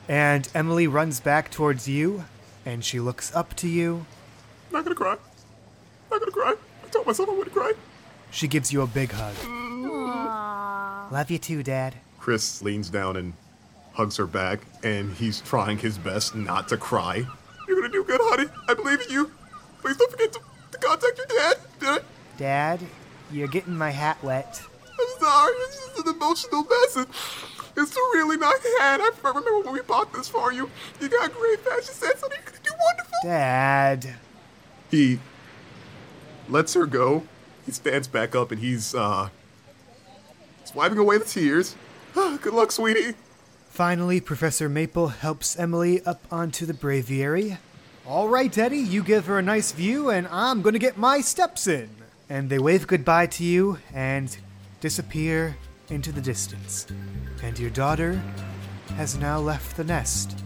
And 0.10 0.46
Emily 0.54 0.88
runs 0.88 1.22
back 1.22 1.52
towards 1.52 1.88
you, 1.88 2.26
and 2.66 2.84
she 2.84 3.00
looks 3.00 3.34
up 3.34 3.56
to 3.56 3.70
you. 3.70 4.06
Not 4.74 4.84
gonna 4.84 4.94
cry. 4.94 5.16
Not 6.12 6.20
gonna 6.20 6.32
cry. 6.34 6.56
I 6.98 7.00
told 7.00 7.08
myself 7.08 7.30
I 7.30 7.34
wouldn't 7.34 7.56
cry. 7.56 7.74
She 8.32 8.48
gives 8.48 8.74
you 8.74 8.82
a 8.82 8.88
big 8.88 9.12
hug. 9.12 9.36
Love 11.12 11.30
you 11.30 11.38
too, 11.38 11.62
Dad. 11.62 11.94
Chris 12.20 12.64
leans 12.64 12.90
down 12.90 13.16
and 13.18 13.34
hugs 13.94 14.18
her 14.18 14.26
back, 14.26 14.62
and 14.84 15.14
he's 15.14 15.42
trying 15.42 15.78
his 15.78 16.00
best 16.00 16.34
not 16.34 16.68
to 16.70 16.78
cry. 16.78 17.24
You're 17.68 17.82
gonna 17.82 17.94
do 17.94 18.04
good, 18.04 18.20
honey. 18.24 18.50
I 18.68 18.74
believe 18.74 19.02
in 19.02 19.12
you. 19.12 19.32
Please 19.84 19.96
don't 19.96 20.10
forget 20.10 20.34
to, 20.34 20.40
to 20.72 20.78
contact 20.80 21.20
your 21.20 21.28
dad. 21.28 21.58
Dad, 21.80 22.04
Dad, 22.38 22.80
you're 23.32 23.48
getting 23.48 23.78
my 23.78 23.92
hat 23.92 24.18
wet. 24.24 24.60
I'm 25.00 25.20
sorry. 25.20 25.54
It's 25.54 25.78
just 25.78 26.08
an 26.08 26.16
emotional 26.16 26.64
message. 26.64 27.10
It's 27.78 27.96
a 27.96 28.00
really 28.16 28.38
nice 28.38 28.66
hat. 28.80 29.02
I 29.02 29.12
remember 29.24 29.60
when 29.60 29.74
we 29.74 29.82
bought 29.82 30.12
this 30.14 30.28
for 30.28 30.52
you. 30.52 30.68
You 31.00 31.10
got 31.10 31.32
great 31.32 31.60
fashion 31.60 31.94
sense, 31.94 32.24
and 32.24 32.32
you 32.32 32.40
do 32.64 32.72
wonderful. 32.72 33.18
Dad. 33.22 34.16
He 34.90 35.20
lets 36.50 36.74
her 36.74 36.86
go. 36.86 37.24
He 37.66 37.72
stands 37.72 38.08
back 38.08 38.36
up 38.36 38.52
and 38.52 38.62
he's 38.62 38.96
uh 38.96 39.30
he's 40.62 40.74
wiping 40.74 40.98
away 40.98 41.18
the 41.18 41.26
tears. 41.26 41.76
Good 42.14 42.54
luck, 42.54 42.72
sweetie. 42.72 43.16
Finally, 43.70 44.22
Professor 44.22 44.68
Maple 44.70 45.10
helps 45.10 45.58
Emily 45.60 46.02
up 46.04 46.26
onto 46.32 46.66
the 46.66 46.74
braviary. 46.74 47.58
All 48.08 48.28
right, 48.30 48.58
Eddie, 48.58 48.78
you 48.78 49.04
give 49.04 49.26
her 49.26 49.38
a 49.38 49.42
nice 49.42 49.72
view, 49.72 50.10
and 50.10 50.28
I'm 50.30 50.62
gonna 50.62 50.80
get 50.80 50.98
my 50.98 51.22
steps 51.22 51.68
in. 51.68 51.90
And 52.30 52.50
they 52.50 52.58
wave 52.60 52.88
goodbye 52.88 53.28
to 53.28 53.44
you 53.44 53.78
and 53.94 54.36
disappear 54.80 55.58
into 55.90 56.12
the 56.12 56.22
distance. 56.22 56.88
And 57.44 57.58
your 57.60 57.70
daughter 57.70 58.22
has 58.96 59.18
now 59.18 59.40
left 59.40 59.78
the 59.78 59.84
nest. 59.84 60.44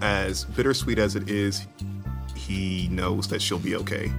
As 0.00 0.44
bittersweet 0.44 0.98
as 0.98 1.16
it 1.16 1.28
is, 1.28 1.66
he 2.34 2.88
knows 2.88 3.28
that 3.28 3.40
she'll 3.40 3.58
be 3.58 3.76
okay. 3.76 4.12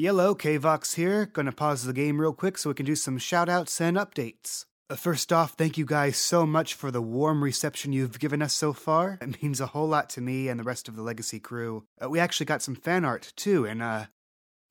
Yellow, 0.00 0.34
Kvox 0.34 0.94
here. 0.94 1.26
Gonna 1.26 1.52
pause 1.52 1.84
the 1.84 1.92
game 1.92 2.18
real 2.18 2.32
quick 2.32 2.56
so 2.56 2.70
we 2.70 2.74
can 2.74 2.86
do 2.86 2.96
some 2.96 3.18
shoutouts 3.18 3.80
and 3.82 3.98
updates. 3.98 4.64
Uh, 4.88 4.96
First 4.96 5.30
off, 5.30 5.52
thank 5.52 5.76
you 5.76 5.84
guys 5.84 6.16
so 6.16 6.46
much 6.46 6.72
for 6.72 6.90
the 6.90 7.02
warm 7.02 7.44
reception 7.44 7.92
you've 7.92 8.18
given 8.18 8.40
us 8.40 8.54
so 8.54 8.72
far. 8.72 9.18
It 9.22 9.42
means 9.42 9.60
a 9.60 9.66
whole 9.66 9.86
lot 9.86 10.08
to 10.10 10.22
me 10.22 10.48
and 10.48 10.58
the 10.58 10.64
rest 10.64 10.88
of 10.88 10.96
the 10.96 11.02
Legacy 11.02 11.38
crew. 11.38 11.84
Uh, 12.02 12.08
we 12.08 12.18
actually 12.18 12.46
got 12.46 12.62
some 12.62 12.76
fan 12.76 13.04
art 13.04 13.34
too, 13.36 13.66
and 13.66 13.82
uh, 13.82 14.06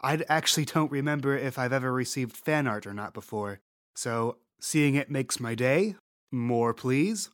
I 0.02 0.20
actually 0.28 0.66
don't 0.66 0.92
remember 0.92 1.38
if 1.38 1.60
I've 1.60 1.74
ever 1.74 1.94
received 1.94 2.36
fan 2.36 2.66
art 2.66 2.88
or 2.88 2.94
not 2.96 3.14
before. 3.14 3.60
So 3.96 4.38
seeing 4.60 4.96
it 4.96 5.12
makes 5.12 5.40
my 5.40 5.54
day. 5.54 5.96
More, 6.32 6.74
please. 6.74 7.30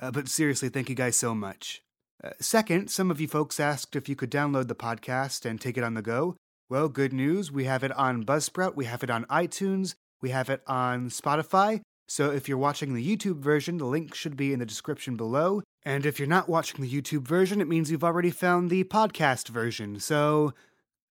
Uh, 0.00 0.10
but 0.10 0.28
seriously, 0.28 0.68
thank 0.68 0.88
you 0.88 0.94
guys 0.94 1.16
so 1.16 1.34
much. 1.34 1.82
Uh, 2.22 2.30
second, 2.40 2.88
some 2.88 3.10
of 3.10 3.20
you 3.20 3.28
folks 3.28 3.58
asked 3.58 3.96
if 3.96 4.08
you 4.08 4.16
could 4.16 4.30
download 4.30 4.68
the 4.68 4.74
podcast 4.74 5.44
and 5.44 5.60
take 5.60 5.76
it 5.76 5.84
on 5.84 5.94
the 5.94 6.02
go. 6.02 6.36
Well, 6.68 6.88
good 6.88 7.12
news. 7.12 7.52
We 7.52 7.64
have 7.64 7.84
it 7.84 7.92
on 7.92 8.24
Buzzsprout, 8.24 8.76
we 8.76 8.86
have 8.86 9.02
it 9.02 9.10
on 9.10 9.24
iTunes, 9.26 9.94
we 10.20 10.30
have 10.30 10.48
it 10.48 10.62
on 10.66 11.10
Spotify. 11.10 11.82
So 12.08 12.30
if 12.30 12.48
you're 12.48 12.58
watching 12.58 12.94
the 12.94 13.16
YouTube 13.16 13.40
version, 13.40 13.78
the 13.78 13.86
link 13.86 14.14
should 14.14 14.36
be 14.36 14.52
in 14.52 14.58
the 14.58 14.66
description 14.66 15.16
below. 15.16 15.62
And 15.84 16.06
if 16.06 16.18
you're 16.18 16.28
not 16.28 16.48
watching 16.48 16.80
the 16.80 16.90
YouTube 16.90 17.26
version, 17.26 17.60
it 17.60 17.68
means 17.68 17.90
you've 17.90 18.04
already 18.04 18.30
found 18.30 18.70
the 18.70 18.84
podcast 18.84 19.48
version. 19.48 19.98
So, 19.98 20.54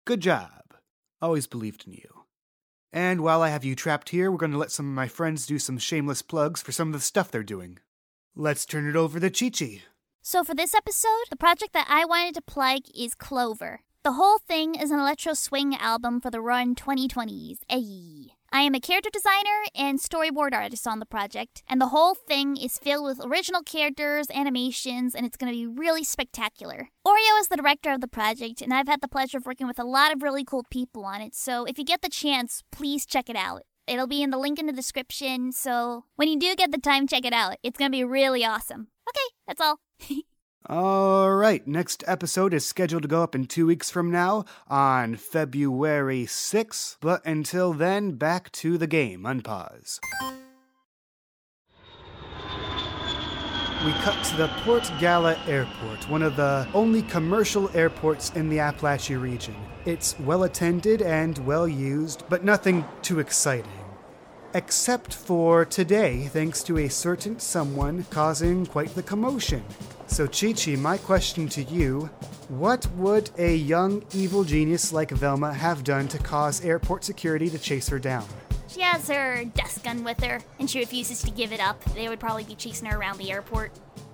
good 0.04 0.20
job. 0.20 0.74
Always 1.22 1.46
believed 1.46 1.86
in 1.86 1.92
you. 1.94 2.24
And 2.92 3.20
while 3.20 3.42
I 3.42 3.48
have 3.48 3.64
you 3.64 3.74
trapped 3.74 4.10
here, 4.10 4.30
we're 4.30 4.38
going 4.38 4.52
to 4.52 4.58
let 4.58 4.70
some 4.70 4.86
of 4.86 4.94
my 4.94 5.08
friends 5.08 5.46
do 5.46 5.58
some 5.58 5.78
shameless 5.78 6.22
plugs 6.22 6.62
for 6.62 6.72
some 6.72 6.88
of 6.88 6.94
the 6.94 7.00
stuff 7.00 7.30
they're 7.30 7.42
doing. 7.42 7.78
Let's 8.36 8.66
turn 8.66 8.88
it 8.88 8.96
over 8.96 9.18
to 9.18 9.30
Chi 9.30 9.50
Chi. 9.50 9.82
So 10.22 10.44
for 10.44 10.54
this 10.54 10.74
episode, 10.74 11.26
the 11.30 11.36
project 11.36 11.72
that 11.72 11.86
I 11.88 12.04
wanted 12.04 12.34
to 12.34 12.42
plug 12.42 12.82
is 12.94 13.14
Clover. 13.14 13.80
The 14.04 14.12
whole 14.12 14.38
thing 14.38 14.74
is 14.74 14.90
an 14.90 15.00
electro 15.00 15.34
swing 15.34 15.74
album 15.74 16.20
for 16.20 16.30
the 16.30 16.40
Run 16.40 16.74
2020s. 16.74 17.58
Ayy. 17.70 18.28
I 18.50 18.62
am 18.62 18.74
a 18.74 18.80
character 18.80 19.10
designer 19.12 19.64
and 19.74 19.98
storyboard 19.98 20.54
artist 20.54 20.86
on 20.86 21.00
the 21.00 21.06
project, 21.06 21.62
and 21.68 21.80
the 21.80 21.88
whole 21.88 22.14
thing 22.14 22.56
is 22.56 22.78
filled 22.78 23.04
with 23.04 23.26
original 23.26 23.62
characters, 23.62 24.28
animations, 24.32 25.14
and 25.14 25.26
it's 25.26 25.36
going 25.36 25.52
to 25.52 25.58
be 25.58 25.66
really 25.66 26.02
spectacular. 26.02 26.88
Oreo 27.06 27.40
is 27.40 27.48
the 27.48 27.58
director 27.58 27.92
of 27.92 28.00
the 28.00 28.08
project, 28.08 28.62
and 28.62 28.72
I've 28.72 28.88
had 28.88 29.02
the 29.02 29.08
pleasure 29.08 29.36
of 29.36 29.44
working 29.44 29.66
with 29.66 29.78
a 29.78 29.84
lot 29.84 30.14
of 30.14 30.22
really 30.22 30.44
cool 30.44 30.64
people 30.70 31.04
on 31.04 31.20
it, 31.20 31.34
so 31.34 31.66
if 31.66 31.76
you 31.76 31.84
get 31.84 32.00
the 32.00 32.08
chance, 32.08 32.62
please 32.72 33.04
check 33.04 33.28
it 33.28 33.36
out. 33.36 33.64
It'll 33.88 34.06
be 34.06 34.22
in 34.22 34.30
the 34.30 34.38
link 34.38 34.58
in 34.58 34.66
the 34.66 34.72
description, 34.72 35.50
so 35.50 36.04
when 36.16 36.28
you 36.28 36.38
do 36.38 36.54
get 36.54 36.72
the 36.72 36.78
time, 36.78 37.06
check 37.06 37.24
it 37.24 37.32
out. 37.32 37.56
It's 37.62 37.78
going 37.78 37.90
to 37.90 37.96
be 37.96 38.04
really 38.04 38.44
awesome. 38.44 38.88
Okay, 39.08 39.34
that's 39.46 39.60
all. 39.60 39.80
All 40.66 41.32
right, 41.32 41.66
next 41.66 42.04
episode 42.06 42.52
is 42.52 42.66
scheduled 42.66 43.00
to 43.02 43.08
go 43.08 43.22
up 43.22 43.34
in 43.34 43.46
two 43.46 43.64
weeks 43.64 43.90
from 43.90 44.10
now 44.10 44.44
on 44.66 45.16
February 45.16 46.26
6th. 46.26 46.98
But 47.00 47.24
until 47.24 47.72
then, 47.72 48.16
back 48.16 48.52
to 48.52 48.76
the 48.76 48.86
game. 48.86 49.22
Unpause. 49.22 49.98
We 53.86 53.92
cut 54.02 54.22
to 54.24 54.36
the 54.36 54.48
Port 54.64 54.90
Gala 55.00 55.38
Airport, 55.46 56.10
one 56.10 56.22
of 56.22 56.36
the 56.36 56.68
only 56.74 57.00
commercial 57.02 57.70
airports 57.74 58.30
in 58.34 58.50
the 58.50 58.58
Appalachia 58.58 59.22
region. 59.22 59.54
It's 59.88 60.20
well 60.20 60.42
attended 60.42 61.00
and 61.00 61.38
well 61.46 61.66
used, 61.66 62.22
but 62.28 62.44
nothing 62.44 62.84
too 63.00 63.20
exciting. 63.20 63.72
Except 64.52 65.14
for 65.14 65.64
today, 65.64 66.26
thanks 66.26 66.62
to 66.64 66.76
a 66.76 66.90
certain 66.90 67.38
someone 67.38 68.04
causing 68.10 68.66
quite 68.66 68.94
the 68.94 69.02
commotion. 69.02 69.64
So, 70.06 70.26
Chi 70.26 70.52
Chi, 70.52 70.76
my 70.76 70.98
question 70.98 71.48
to 71.48 71.62
you 71.62 72.10
what 72.50 72.86
would 72.96 73.30
a 73.38 73.56
young 73.56 74.04
evil 74.12 74.44
genius 74.44 74.92
like 74.92 75.10
Velma 75.10 75.54
have 75.54 75.84
done 75.84 76.06
to 76.08 76.18
cause 76.18 76.62
airport 76.62 77.02
security 77.02 77.48
to 77.48 77.58
chase 77.58 77.88
her 77.88 77.98
down? 77.98 78.26
She 78.68 78.82
has 78.82 79.08
her 79.08 79.46
desk 79.54 79.84
gun 79.84 80.04
with 80.04 80.22
her, 80.22 80.42
and 80.58 80.68
she 80.68 80.80
refuses 80.80 81.22
to 81.22 81.30
give 81.30 81.50
it 81.50 81.60
up. 81.60 81.82
They 81.94 82.10
would 82.10 82.20
probably 82.20 82.44
be 82.44 82.56
chasing 82.56 82.90
her 82.90 82.98
around 82.98 83.16
the 83.16 83.30
airport. 83.32 83.72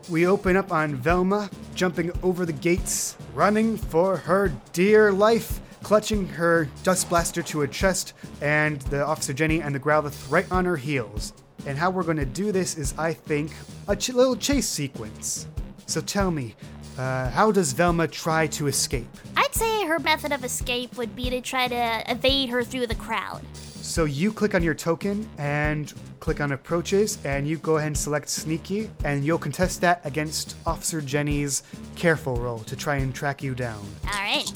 We 0.08 0.26
open 0.26 0.56
up 0.56 0.70
on 0.70 0.94
Velma, 0.94 1.50
jumping 1.74 2.12
over 2.22 2.46
the 2.46 2.52
gates, 2.52 3.16
running 3.34 3.76
for 3.76 4.18
her 4.18 4.52
dear 4.72 5.10
life, 5.10 5.60
clutching 5.84 6.26
her 6.26 6.68
dust 6.82 7.08
blaster 7.08 7.42
to 7.42 7.60
her 7.60 7.66
chest, 7.68 8.14
and 8.40 8.80
the 8.82 9.04
Officer 9.04 9.32
Jenny 9.32 9.60
and 9.60 9.72
the 9.74 9.78
Growlithe 9.78 10.30
right 10.30 10.50
on 10.50 10.64
her 10.64 10.76
heels. 10.76 11.32
And 11.66 11.78
how 11.78 11.90
we're 11.90 12.02
going 12.02 12.16
to 12.16 12.26
do 12.26 12.50
this 12.50 12.76
is, 12.76 12.94
I 12.98 13.12
think, 13.12 13.52
a 13.86 13.94
ch- 13.94 14.08
little 14.08 14.34
chase 14.34 14.68
sequence. 14.68 15.46
So 15.86 16.00
tell 16.00 16.30
me, 16.30 16.56
uh, 16.98 17.30
how 17.30 17.52
does 17.52 17.72
Velma 17.72 18.08
try 18.08 18.46
to 18.48 18.66
escape? 18.66 19.06
I'd 19.36 19.54
say 19.54 19.86
her 19.86 19.98
method 19.98 20.32
of 20.32 20.44
escape 20.44 20.96
would 20.96 21.14
be 21.14 21.30
to 21.30 21.40
try 21.40 21.68
to 21.68 22.02
evade 22.10 22.48
her 22.48 22.64
through 22.64 22.86
the 22.86 22.94
crowd. 22.94 23.42
So 23.54 24.06
you 24.06 24.32
click 24.32 24.54
on 24.54 24.62
your 24.62 24.74
token 24.74 25.28
and 25.36 25.92
click 26.20 26.40
on 26.40 26.52
approaches, 26.52 27.18
and 27.24 27.46
you 27.46 27.58
go 27.58 27.76
ahead 27.76 27.88
and 27.88 27.98
select 27.98 28.30
sneaky, 28.30 28.90
and 29.04 29.24
you'll 29.24 29.38
contest 29.38 29.82
that 29.82 30.00
against 30.04 30.56
Officer 30.64 31.02
Jenny's 31.02 31.62
careful 31.94 32.36
roll 32.36 32.60
to 32.60 32.76
try 32.76 32.96
and 32.96 33.14
track 33.14 33.42
you 33.42 33.54
down. 33.54 33.84
All 34.06 34.20
right. 34.20 34.50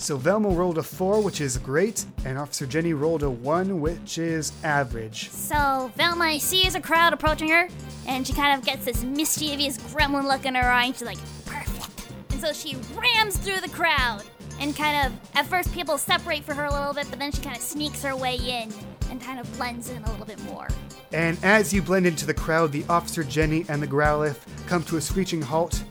So 0.00 0.16
Velma 0.16 0.48
rolled 0.48 0.78
a 0.78 0.82
four, 0.82 1.20
which 1.20 1.42
is 1.42 1.58
great, 1.58 2.06
and 2.24 2.38
Officer 2.38 2.64
Jenny 2.64 2.94
rolled 2.94 3.22
a 3.22 3.28
one, 3.28 3.82
which 3.82 4.16
is 4.16 4.50
average. 4.64 5.28
So 5.28 5.92
Velma 5.94 6.40
sees 6.40 6.74
a 6.74 6.80
crowd 6.80 7.12
approaching 7.12 7.50
her, 7.50 7.68
and 8.06 8.26
she 8.26 8.32
kind 8.32 8.58
of 8.58 8.64
gets 8.64 8.86
this 8.86 9.04
mischievous 9.04 9.76
gremlin 9.76 10.24
look 10.24 10.46
in 10.46 10.54
her 10.54 10.62
eye, 10.62 10.86
and 10.86 10.94
she's 10.96 11.06
like, 11.06 11.18
perfect. 11.44 12.12
And 12.30 12.40
so 12.40 12.54
she 12.54 12.76
rams 12.96 13.36
through 13.36 13.60
the 13.60 13.68
crowd, 13.68 14.24
and 14.58 14.74
kind 14.74 15.06
of, 15.06 15.36
at 15.36 15.46
first 15.46 15.70
people 15.74 15.98
separate 15.98 16.44
for 16.44 16.54
her 16.54 16.64
a 16.64 16.72
little 16.72 16.94
bit, 16.94 17.06
but 17.10 17.18
then 17.18 17.30
she 17.30 17.42
kind 17.42 17.54
of 17.54 17.62
sneaks 17.62 18.02
her 18.02 18.16
way 18.16 18.36
in 18.36 18.72
and 19.10 19.20
kind 19.20 19.38
of 19.38 19.52
blends 19.58 19.90
in 19.90 20.02
a 20.02 20.10
little 20.10 20.26
bit 20.26 20.42
more. 20.44 20.68
And 21.12 21.36
as 21.42 21.74
you 21.74 21.82
blend 21.82 22.06
into 22.06 22.24
the 22.24 22.32
crowd, 22.32 22.72
the 22.72 22.86
Officer 22.88 23.22
Jenny 23.22 23.66
and 23.68 23.82
the 23.82 23.86
Growlithe 23.86 24.38
come 24.66 24.82
to 24.84 24.96
a 24.96 25.00
screeching 25.00 25.42
halt, 25.42 25.84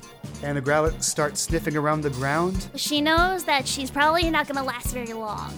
and 0.44 0.58
the 0.58 0.62
Growlithe 0.62 1.04
starts 1.04 1.42
sniffing 1.42 1.76
around 1.76 2.02
the 2.02 2.10
ground. 2.10 2.70
She 2.76 3.02
knows 3.02 3.44
that 3.46 3.68
she's 3.68 3.92
probably 3.92 4.30
not 4.30 4.48
gonna 4.48 4.66
last 4.66 4.94
very 4.94 5.14
long. 5.14 5.54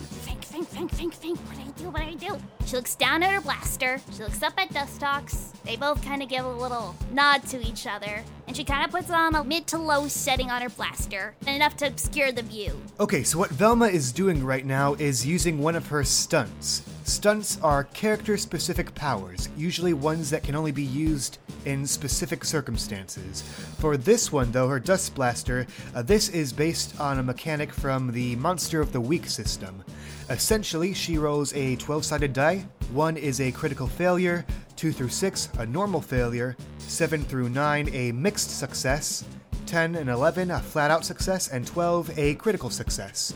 Think, 0.61 0.91
think, 0.91 1.13
think, 1.13 1.13
think. 1.15 1.39
What 1.39 1.55
do 1.55 1.61
I 1.61 1.71
do? 1.71 1.89
What 1.89 2.01
do 2.01 2.07
I 2.07 2.35
do? 2.35 2.43
She 2.67 2.75
looks 2.75 2.93
down 2.93 3.23
at 3.23 3.31
her 3.31 3.41
blaster. 3.41 3.99
She 4.15 4.21
looks 4.21 4.43
up 4.43 4.53
at 4.57 4.69
Dustox. 4.69 5.53
They 5.63 5.75
both 5.75 6.03
kind 6.05 6.21
of 6.21 6.29
give 6.29 6.45
a 6.45 6.49
little 6.49 6.95
nod 7.11 7.43
to 7.47 7.65
each 7.65 7.87
other. 7.87 8.23
And 8.47 8.55
she 8.55 8.63
kind 8.63 8.85
of 8.85 8.91
puts 8.91 9.09
on 9.09 9.33
a 9.33 9.43
mid 9.43 9.65
to 9.67 9.79
low 9.79 10.07
setting 10.07 10.51
on 10.51 10.61
her 10.61 10.69
blaster, 10.69 11.33
enough 11.47 11.77
to 11.77 11.87
obscure 11.87 12.31
the 12.31 12.43
view. 12.43 12.79
Okay, 12.99 13.23
so 13.23 13.39
what 13.39 13.49
Velma 13.49 13.87
is 13.87 14.11
doing 14.11 14.43
right 14.43 14.65
now 14.65 14.93
is 14.95 15.25
using 15.25 15.57
one 15.57 15.75
of 15.75 15.87
her 15.87 16.03
stunts. 16.03 16.83
Stunts 17.05 17.59
are 17.61 17.85
character 17.85 18.37
specific 18.37 18.93
powers, 18.93 19.49
usually 19.57 19.93
ones 19.93 20.29
that 20.29 20.43
can 20.43 20.55
only 20.55 20.71
be 20.71 20.83
used 20.83 21.39
in 21.65 21.87
specific 21.87 22.45
circumstances. 22.45 23.41
For 23.79 23.97
this 23.97 24.31
one, 24.31 24.51
though, 24.51 24.67
her 24.67 24.79
Dust 24.79 25.15
Blaster, 25.15 25.65
uh, 25.95 26.03
this 26.03 26.29
is 26.29 26.53
based 26.53 26.99
on 26.99 27.17
a 27.17 27.23
mechanic 27.23 27.73
from 27.73 28.11
the 28.11 28.35
Monster 28.35 28.81
of 28.81 28.93
the 28.93 29.01
Week 29.01 29.27
system. 29.27 29.83
Essentially, 30.31 30.93
she 30.93 31.17
rolls 31.17 31.53
a 31.53 31.75
12 31.75 32.05
sided 32.05 32.31
die. 32.31 32.65
1 32.93 33.17
is 33.17 33.41
a 33.41 33.51
critical 33.51 33.85
failure, 33.85 34.45
2 34.77 34.93
through 34.93 35.09
6, 35.09 35.49
a 35.59 35.65
normal 35.65 36.01
failure, 36.01 36.55
7 36.77 37.21
through 37.25 37.49
9, 37.49 37.89
a 37.93 38.13
mixed 38.13 38.57
success, 38.57 39.25
10 39.65 39.95
and 39.95 40.09
11, 40.09 40.51
a 40.51 40.59
flat 40.59 40.89
out 40.89 41.03
success, 41.03 41.49
and 41.49 41.67
12, 41.67 42.17
a 42.17 42.35
critical 42.35 42.69
success. 42.69 43.33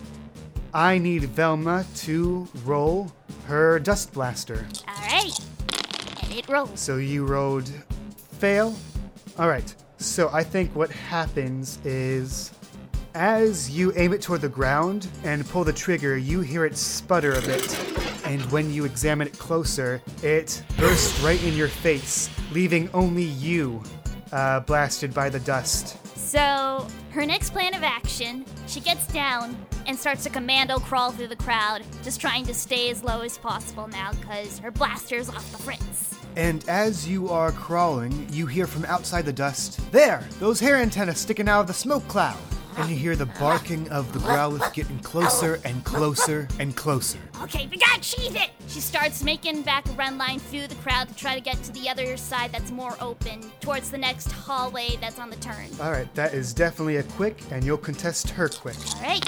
I 0.73 0.97
need 0.97 1.23
Velma 1.23 1.85
to 1.97 2.47
roll 2.63 3.11
her 3.47 3.77
Dust 3.79 4.13
Blaster. 4.13 4.65
All 4.87 4.95
right. 4.95 5.37
And 6.23 6.33
it 6.33 6.47
rolls. 6.47 6.79
So 6.79 6.95
you 6.95 7.25
rolled 7.25 7.69
fail? 8.39 8.73
Alright, 9.37 9.75
so 9.97 10.29
I 10.31 10.43
think 10.43 10.73
what 10.73 10.91
happens 10.91 11.77
is 11.83 12.51
as 13.15 13.69
you 13.69 13.93
aim 13.95 14.13
it 14.13 14.21
toward 14.21 14.41
the 14.41 14.49
ground 14.49 15.07
and 15.23 15.47
pull 15.47 15.63
the 15.63 15.73
trigger, 15.73 16.17
you 16.17 16.41
hear 16.41 16.65
it 16.65 16.75
sputter 16.77 17.33
a 17.33 17.41
bit. 17.41 17.79
And 18.25 18.41
when 18.51 18.73
you 18.73 18.83
examine 18.83 19.27
it 19.27 19.39
closer, 19.39 20.01
it 20.21 20.61
bursts 20.77 21.17
right 21.21 21.41
in 21.43 21.55
your 21.55 21.69
face, 21.69 22.29
leaving 22.51 22.89
only 22.93 23.23
you 23.23 23.81
uh, 24.33 24.59
blasted 24.59 25.13
by 25.13 25.29
the 25.29 25.39
dust. 25.39 25.97
So, 26.17 26.85
her 27.11 27.25
next 27.25 27.51
plan 27.51 27.73
of 27.73 27.83
action, 27.83 28.45
she 28.67 28.81
gets 28.81 29.07
down 29.07 29.55
and 29.85 29.97
starts 29.97 30.23
to 30.23 30.29
commando 30.29 30.79
crawl 30.79 31.11
through 31.11 31.27
the 31.27 31.35
crowd, 31.37 31.83
just 32.03 32.19
trying 32.19 32.45
to 32.47 32.53
stay 32.53 32.89
as 32.89 33.03
low 33.03 33.21
as 33.21 33.37
possible 33.37 33.87
now 33.87 34.11
because 34.13 34.59
her 34.59 34.71
blaster's 34.71 35.29
off 35.29 35.49
the 35.53 35.57
fritz. 35.59 36.15
And 36.35 36.67
as 36.67 37.07
you 37.07 37.29
are 37.29 37.53
crawling, 37.53 38.27
you 38.29 38.45
hear 38.45 38.67
from 38.67 38.83
outside 38.85 39.23
the 39.23 39.31
dust, 39.31 39.79
There! 39.93 40.27
Those 40.39 40.59
hair 40.59 40.75
antennas 40.75 41.19
sticking 41.19 41.47
out 41.47 41.61
of 41.61 41.67
the 41.67 41.73
smoke 41.73 42.05
cloud! 42.09 42.37
And 42.77 42.89
you 42.89 42.95
hear 42.95 43.15
the 43.15 43.25
barking 43.25 43.89
of 43.89 44.11
the 44.11 44.19
Growlithe 44.19 44.73
getting 44.73 44.99
closer 44.99 45.59
and 45.63 45.83
closer 45.85 46.47
and 46.59 46.75
closer. 46.75 47.19
Okay, 47.41 47.67
we 47.71 47.77
gotta 47.77 48.01
cheese 48.01 48.35
it! 48.35 48.49
She 48.67 48.81
starts 48.81 49.23
making 49.23 49.61
back 49.61 49.87
a 49.87 49.91
run 49.93 50.17
line 50.17 50.39
through 50.39 50.67
the 50.67 50.75
crowd 50.75 51.07
to 51.07 51.15
try 51.15 51.35
to 51.35 51.41
get 51.41 51.61
to 51.63 51.71
the 51.71 51.89
other 51.89 52.17
side 52.17 52.51
that's 52.51 52.71
more 52.71 52.97
open, 52.99 53.41
towards 53.61 53.89
the 53.89 53.97
next 53.97 54.31
hallway 54.31 54.97
that's 54.99 55.19
on 55.19 55.29
the 55.29 55.37
turn. 55.37 55.67
Alright, 55.79 56.13
that 56.15 56.33
is 56.33 56.53
definitely 56.53 56.97
a 56.97 57.03
quick, 57.03 57.41
and 57.51 57.63
you'll 57.63 57.77
contest 57.77 58.29
her 58.31 58.49
quick. 58.49 58.75
Alright, 58.97 59.23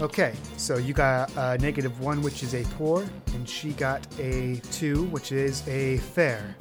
Okay, 0.00 0.34
so 0.56 0.76
you 0.76 0.92
got 0.92 1.30
a 1.36 1.56
negative 1.58 2.00
one, 2.00 2.20
which 2.20 2.42
is 2.42 2.54
a 2.54 2.64
poor, 2.74 3.06
and 3.32 3.48
she 3.48 3.70
got 3.74 4.04
a 4.18 4.60
two, 4.72 5.04
which 5.04 5.30
is 5.30 5.66
a 5.68 5.98
fair. 5.98 6.56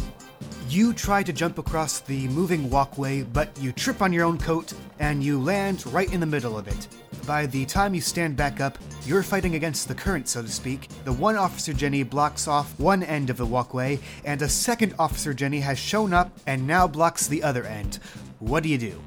You 0.70 0.94
try 0.94 1.24
to 1.24 1.34
jump 1.34 1.58
across 1.58 2.00
the 2.00 2.28
moving 2.30 2.70
walkway, 2.70 3.24
but 3.24 3.50
you 3.60 3.72
trip 3.72 4.02
on 4.02 4.14
your 4.14 4.24
own 4.26 4.38
coat 4.38 4.74
and 5.00 5.24
you 5.24 5.40
land 5.40 5.86
right 5.88 6.12
in 6.12 6.20
the 6.20 6.26
middle 6.26 6.58
of 6.58 6.68
it. 6.68 6.88
By 7.28 7.46
the 7.46 7.66
time 7.66 7.94
you 7.94 8.02
stand 8.02 8.36
back 8.36 8.60
up, 8.60 8.78
you're 9.06 9.24
fighting 9.24 9.56
against 9.56 9.88
the 9.88 9.96
current, 9.96 10.28
so 10.28 10.42
to 10.42 10.48
speak. 10.48 10.88
The 11.04 11.14
one 11.14 11.36
Officer 11.36 11.74
Jenny 11.74 12.04
blocks 12.04 12.48
off 12.48 12.78
one 12.80 13.04
end 13.04 13.30
of 13.30 13.38
the 13.38 13.46
walkway, 13.46 14.00
and 14.26 14.42
a 14.42 14.50
second 14.50 14.96
Officer 14.98 15.34
Jenny 15.34 15.60
has 15.60 15.78
shown 15.78 16.14
up 16.14 16.32
and 16.48 16.66
now 16.66 16.88
blocks 16.88 17.28
the 17.28 17.44
other 17.44 17.66
end. 17.66 18.00
What 18.40 18.64
do 18.64 18.70
you 18.70 18.78
do? 18.78 19.02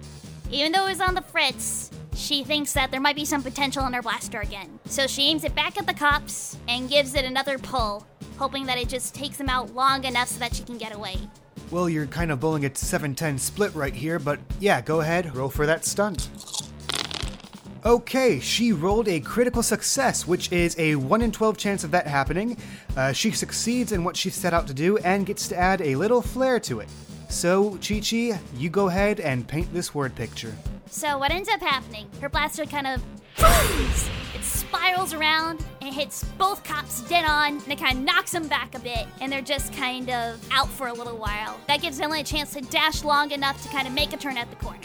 even 0.51 0.71
though 0.73 0.87
it's 0.87 1.01
on 1.01 1.14
the 1.14 1.23
fritz, 1.23 1.90
she 2.14 2.45
thinks 2.45 2.73
that 2.73 2.90
there 2.90 3.01
might 3.01 3.16
be 3.16 3.25
some 3.25 3.42
potential 3.42 3.85
in 3.87 3.92
her 3.92 4.03
blaster 4.03 4.40
again. 4.40 4.79
So 4.85 5.07
she 5.07 5.23
aims 5.23 5.45
it 5.45 5.55
back 5.55 5.77
at 5.77 5.87
the 5.87 5.95
cops 5.95 6.57
and 6.69 6.88
gives 6.88 7.14
it 7.14 7.25
another 7.25 7.59
pull, 7.59 8.07
hoping 8.38 8.66
that 8.66 8.79
it 8.79 8.88
just 8.88 9.14
takes 9.14 9.37
them 9.38 9.49
out 9.49 9.75
long 9.75 10.05
enough 10.05 10.29
so 10.29 10.38
that 10.38 10.55
she 10.55 10.62
can 10.62 10.79
get 10.79 10.95
away. 10.95 11.16
Well, 11.70 11.88
you're 11.88 12.07
kind 12.07 12.31
of 12.31 12.38
bowling 12.38 12.64
a 12.64 12.74
710 12.74 13.38
split 13.38 13.74
right 13.74 13.94
here, 13.94 14.18
but 14.18 14.38
yeah, 14.61 14.81
go 14.81 15.00
ahead, 15.00 15.35
roll 15.35 15.48
for 15.48 15.66
that 15.66 15.85
stunt. 15.85 16.29
Okay, 17.85 18.40
she 18.40 18.72
rolled 18.72 19.09
a 19.09 19.20
critical 19.20 19.62
success, 19.62 20.26
which 20.26 20.50
is 20.50 20.76
a 20.79 20.96
1 20.96 21.22
in 21.22 21.33
12 21.33 21.57
chance 21.57 21.85
of 21.85 21.90
that 21.92 22.07
happening. 22.07 22.57
Uh, 22.96 23.12
she 23.12 23.31
succeeds 23.31 23.92
in 23.92 24.05
what 24.05 24.16
she 24.16 24.31
set 24.31 24.52
out 24.52 24.66
to 24.66 24.74
do 24.74 24.96
and 24.98 25.26
gets 25.26 25.48
to 25.48 25.57
add 25.57 25.81
a 25.81 25.96
little 25.96 26.22
flair 26.22 26.59
to 26.61 26.81
it. 26.81 26.88
So, 27.29 27.79
Chi 27.87 28.00
Chi, 28.00 28.38
you 28.57 28.70
go 28.70 28.88
ahead 28.88 29.20
and 29.20 29.46
paint 29.46 29.72
this 29.72 29.94
word 29.94 30.14
picture. 30.14 30.55
So 30.88 31.18
what 31.18 31.31
ends 31.31 31.48
up 31.48 31.61
happening? 31.61 32.09
Her 32.20 32.29
blaster 32.29 32.64
kind 32.64 32.87
of! 32.87 33.02
It 34.35 34.44
spirals 34.44 35.14
around 35.14 35.64
and 35.87 35.94
hits 35.94 36.25
both 36.37 36.64
cops 36.64 37.03
dead 37.03 37.25
on, 37.25 37.59
and 37.59 37.68
it 37.68 37.79
kind 37.79 37.99
of 37.99 38.05
knocks 38.05 38.33
them 38.33 38.49
back 38.49 38.75
a 38.75 38.79
bit, 38.81 39.07
and 39.20 39.31
they're 39.31 39.40
just 39.40 39.72
kind 39.72 40.11
of 40.11 40.44
out 40.53 40.68
for 40.68 40.88
a 40.88 40.92
little 40.92 41.16
while. 41.16 41.59
That 41.68 41.81
gives 41.81 42.01
Ellen 42.01 42.20
a 42.20 42.25
chance 42.25 42.53
to 42.55 42.61
dash 42.61 43.05
long 43.05 43.31
enough 43.31 43.62
to 43.62 43.68
kind 43.68 43.87
of 43.87 43.94
make 43.94 44.12
a 44.12 44.16
turn 44.16 44.37
at 44.37 44.51
the 44.51 44.57
corner. 44.57 44.81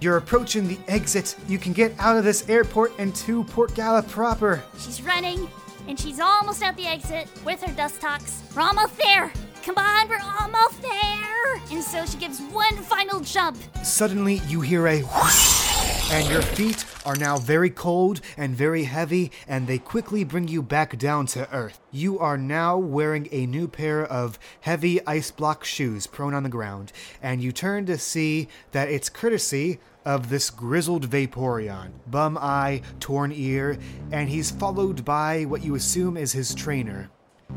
You're 0.00 0.16
approaching 0.16 0.68
the 0.68 0.78
exit. 0.88 1.36
You 1.48 1.58
can 1.58 1.72
get 1.72 1.94
out 1.98 2.16
of 2.16 2.24
this 2.24 2.48
airport 2.48 2.92
and 2.98 3.14
to 3.16 3.44
Port 3.44 3.74
Gala 3.74 4.02
proper. 4.02 4.62
She's 4.78 5.00
running, 5.00 5.48
and 5.88 5.98
she's 5.98 6.20
almost 6.20 6.62
at 6.62 6.76
the 6.76 6.86
exit 6.86 7.28
with 7.44 7.62
her 7.62 7.72
Dustox. 7.72 8.54
We're 8.54 8.62
almost 8.62 8.96
there! 8.98 9.32
Come 9.62 9.78
on, 9.78 10.08
we're 10.08 10.20
almost 10.40 10.82
there! 10.82 11.56
And 11.70 11.82
so 11.82 12.04
she 12.04 12.18
gives 12.18 12.40
one 12.40 12.76
final 12.76 13.20
jump. 13.20 13.56
Suddenly, 13.84 14.42
you 14.48 14.60
hear 14.60 14.86
a 14.88 15.00
whoosh, 15.02 15.71
and 16.10 16.28
your 16.28 16.42
feet 16.42 16.84
are 17.06 17.16
now 17.16 17.36
very 17.38 17.70
cold 17.70 18.20
and 18.36 18.54
very 18.54 18.84
heavy, 18.84 19.30
and 19.46 19.66
they 19.66 19.78
quickly 19.78 20.24
bring 20.24 20.48
you 20.48 20.62
back 20.62 20.98
down 20.98 21.26
to 21.26 21.50
earth. 21.52 21.80
You 21.90 22.18
are 22.18 22.36
now 22.36 22.76
wearing 22.76 23.28
a 23.30 23.46
new 23.46 23.68
pair 23.68 24.04
of 24.04 24.38
heavy 24.60 25.04
ice 25.06 25.30
block 25.30 25.64
shoes 25.64 26.06
prone 26.06 26.34
on 26.34 26.42
the 26.42 26.48
ground, 26.48 26.92
and 27.22 27.42
you 27.42 27.52
turn 27.52 27.86
to 27.86 27.98
see 27.98 28.48
that 28.72 28.88
it's 28.88 29.08
courtesy 29.08 29.78
of 30.04 30.28
this 30.28 30.50
grizzled 30.50 31.08
Vaporeon, 31.08 31.90
bum 32.08 32.36
eye, 32.40 32.82
torn 33.00 33.32
ear, 33.32 33.78
and 34.10 34.28
he's 34.28 34.50
followed 34.50 35.04
by 35.04 35.44
what 35.44 35.64
you 35.64 35.74
assume 35.74 36.16
is 36.16 36.32
his 36.32 36.54
trainer. 36.54 37.10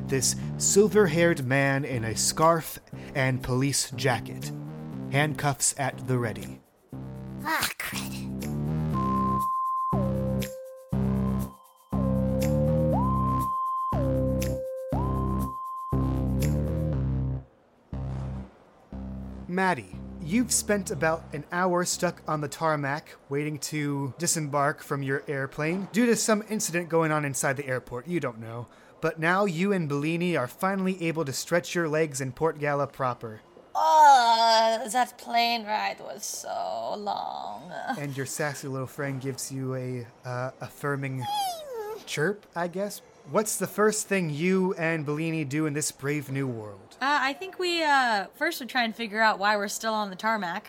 This 0.08 0.36
silver 0.58 1.08
haired 1.08 1.46
man 1.46 1.86
in 1.86 2.04
a 2.04 2.16
scarf 2.16 2.80
and 3.16 3.42
police 3.42 3.92
jacket, 3.92 4.52
handcuffs 5.12 5.74
at 5.78 6.08
the 6.08 6.18
ready. 6.18 6.62
Ah, 7.44 7.70
crud. 7.78 8.15
Maddie, 19.56 19.96
you've 20.22 20.52
spent 20.52 20.92
about 20.92 21.24
an 21.32 21.46
hour 21.50 21.86
stuck 21.86 22.22
on 22.28 22.42
the 22.42 22.48
tarmac 22.50 23.16
waiting 23.30 23.58
to 23.60 24.14
disembark 24.18 24.84
from 24.84 25.02
your 25.02 25.24
airplane 25.30 25.88
due 25.94 26.06
to 26.08 26.18
some 26.18 26.44
incident 26.50 26.90
going 26.90 27.10
on 27.10 27.24
inside 27.24 27.56
the 27.56 27.66
airport. 27.66 28.06
You 28.06 28.20
don't 28.20 28.42
know. 28.42 28.68
But 29.00 29.18
now 29.18 29.46
you 29.46 29.72
and 29.72 29.88
Bellini 29.88 30.36
are 30.36 30.50
finally 30.50 31.02
able 31.02 31.24
to 31.24 31.32
stretch 31.32 31.74
your 31.74 31.88
legs 31.88 32.20
in 32.20 32.34
Port 32.34 32.60
Gala 32.60 32.86
proper. 32.86 33.40
Oh, 33.74 34.90
that 34.92 35.18
plane 35.18 35.66
ride 35.66 36.02
was 36.02 36.26
so 36.26 36.96
long. 36.98 37.72
And 37.98 38.18
your 38.18 38.26
sassy 38.26 38.68
little 38.68 38.88
friend 38.88 39.22
gives 39.22 39.54
you 39.54 39.76
a 39.76 40.06
uh, 40.26 40.52
affirming 40.60 41.24
chirp, 42.06 42.46
I 42.58 42.68
guess. 42.68 43.02
What's 43.32 43.58
the 43.58 43.66
first 43.66 44.08
thing 44.08 44.30
you 44.30 44.76
and 44.76 45.04
Bellini 45.04 45.46
do 45.46 45.66
in 45.66 45.74
this 45.74 45.92
brave 45.92 46.32
new 46.32 46.48
world? 46.48 46.96
Uh, 47.02 47.18
I 47.22 47.34
think 47.34 47.58
we 47.58 47.84
uh, 47.84 48.28
first 48.36 48.60
would 48.60 48.70
try 48.70 48.84
and 48.84 48.96
figure 48.96 49.20
out 49.20 49.40
why 49.40 49.58
we're 49.58 49.68
still 49.68 49.96
on 49.96 50.12
the 50.12 50.16
tarmac. 50.16 50.68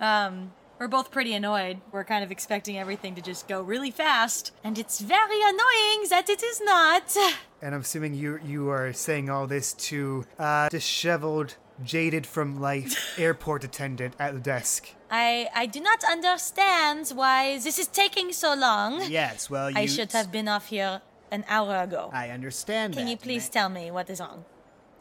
Um, 0.00 0.52
we're 0.80 0.88
both 0.88 1.12
pretty 1.12 1.34
annoyed. 1.34 1.80
We're 1.92 2.04
kind 2.04 2.24
of 2.24 2.32
expecting 2.32 2.76
everything 2.76 3.14
to 3.14 3.22
just 3.22 3.46
go 3.46 3.62
really 3.62 3.92
fast, 3.92 4.50
and 4.64 4.76
it's 4.76 5.00
very 5.00 5.40
annoying 5.40 6.08
that 6.10 6.26
it 6.28 6.42
is 6.42 6.60
not. 6.60 7.16
And 7.62 7.74
I'm 7.74 7.80
assuming 7.80 8.12
you 8.12 8.38
you 8.44 8.68
are 8.68 8.92
saying 8.92 9.30
all 9.30 9.46
this 9.46 9.72
to 9.88 10.26
uh, 10.38 10.68
disheveled, 10.68 11.56
jaded 11.82 12.26
from 12.26 12.60
life 12.60 13.18
airport 13.18 13.64
attendant 13.64 14.12
at 14.18 14.34
the 14.34 14.40
desk. 14.40 14.90
I 15.10 15.48
I 15.54 15.64
do 15.64 15.80
not 15.80 16.04
understand 16.04 17.10
why 17.14 17.58
this 17.58 17.78
is 17.78 17.86
taking 17.86 18.32
so 18.32 18.52
long. 18.52 19.00
Yes, 19.08 19.48
well, 19.48 19.70
you. 19.70 19.78
I 19.78 19.86
should 19.86 20.12
have 20.12 20.30
been 20.30 20.46
off 20.46 20.66
here 20.66 21.00
an 21.34 21.44
hour 21.48 21.74
ago. 21.82 22.10
I 22.12 22.30
understand 22.30 22.94
Can 22.94 23.04
that, 23.06 23.10
you 23.10 23.16
please 23.16 23.48
tell 23.48 23.68
me 23.68 23.90
what 23.90 24.08
is 24.08 24.20
wrong? 24.20 24.44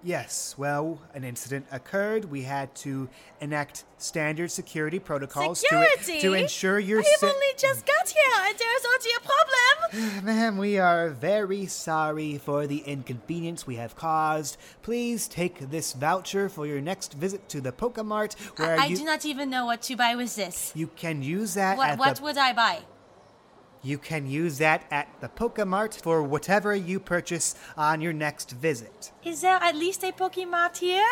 Yes, 0.06 0.56
well, 0.58 1.00
an 1.14 1.24
incident 1.24 1.66
occurred. 1.72 2.26
We 2.26 2.42
had 2.42 2.76
to 2.84 3.08
enact 3.40 3.86
standard 3.98 4.52
security 4.52 5.00
protocols 5.00 5.62
to 5.62 5.68
Security? 5.70 6.20
to 6.28 6.34
ensure 6.34 6.78
your 6.78 7.00
I 7.00 7.04
sa- 7.04 7.28
only 7.28 7.48
just 7.58 7.86
got 7.86 8.10
here, 8.10 8.38
and 8.48 8.58
there 8.58 8.76
is 8.80 8.86
already 8.90 9.12
a 9.16 9.22
problem. 9.32 10.26
Ma'am, 10.26 10.58
we 10.58 10.78
are 10.78 11.08
very 11.10 11.68
sorry 11.68 12.38
for 12.38 12.68
the 12.68 12.80
inconvenience 12.80 13.66
we 13.66 13.76
have 13.78 13.96
caused. 13.96 14.58
Please 14.82 15.26
take 15.30 15.70
this 15.72 15.94
voucher 15.94 16.50
for 16.50 16.66
your 16.68 16.82
next 16.82 17.14
visit 17.14 17.48
to 17.48 17.62
the 17.62 17.72
Pokemart, 17.72 18.34
where 18.60 18.78
I 18.78 18.88
you 18.88 18.98
do 18.98 19.06
not 19.06 19.24
even 19.26 19.50
know 19.50 19.66
what 19.66 19.82
to 19.84 19.96
buy 19.96 20.16
with 20.16 20.36
this. 20.36 20.74
you 20.76 20.88
can 20.88 21.24
use 21.24 21.54
that 21.54 21.78
What 21.78 21.92
at 21.92 22.00
what 22.00 22.16
the 22.18 22.24
would 22.24 22.38
I 22.38 22.52
buy? 22.52 22.80
You 23.84 23.98
can 23.98 24.26
use 24.26 24.58
that 24.60 24.86
at 24.90 25.08
the 25.20 25.28
Pokemart 25.28 25.94
for 26.02 26.24
whatever 26.24 26.74
you 26.74 27.00
purchase 27.00 27.56
on 27.78 28.02
your 28.02 28.14
next 28.14 28.52
visit. 28.52 29.12
Is 29.24 29.42
there 29.42 29.60
at 29.62 29.76
least 29.76 30.04
a 30.04 30.12
Pokemart 30.12 30.78
here? 30.78 31.06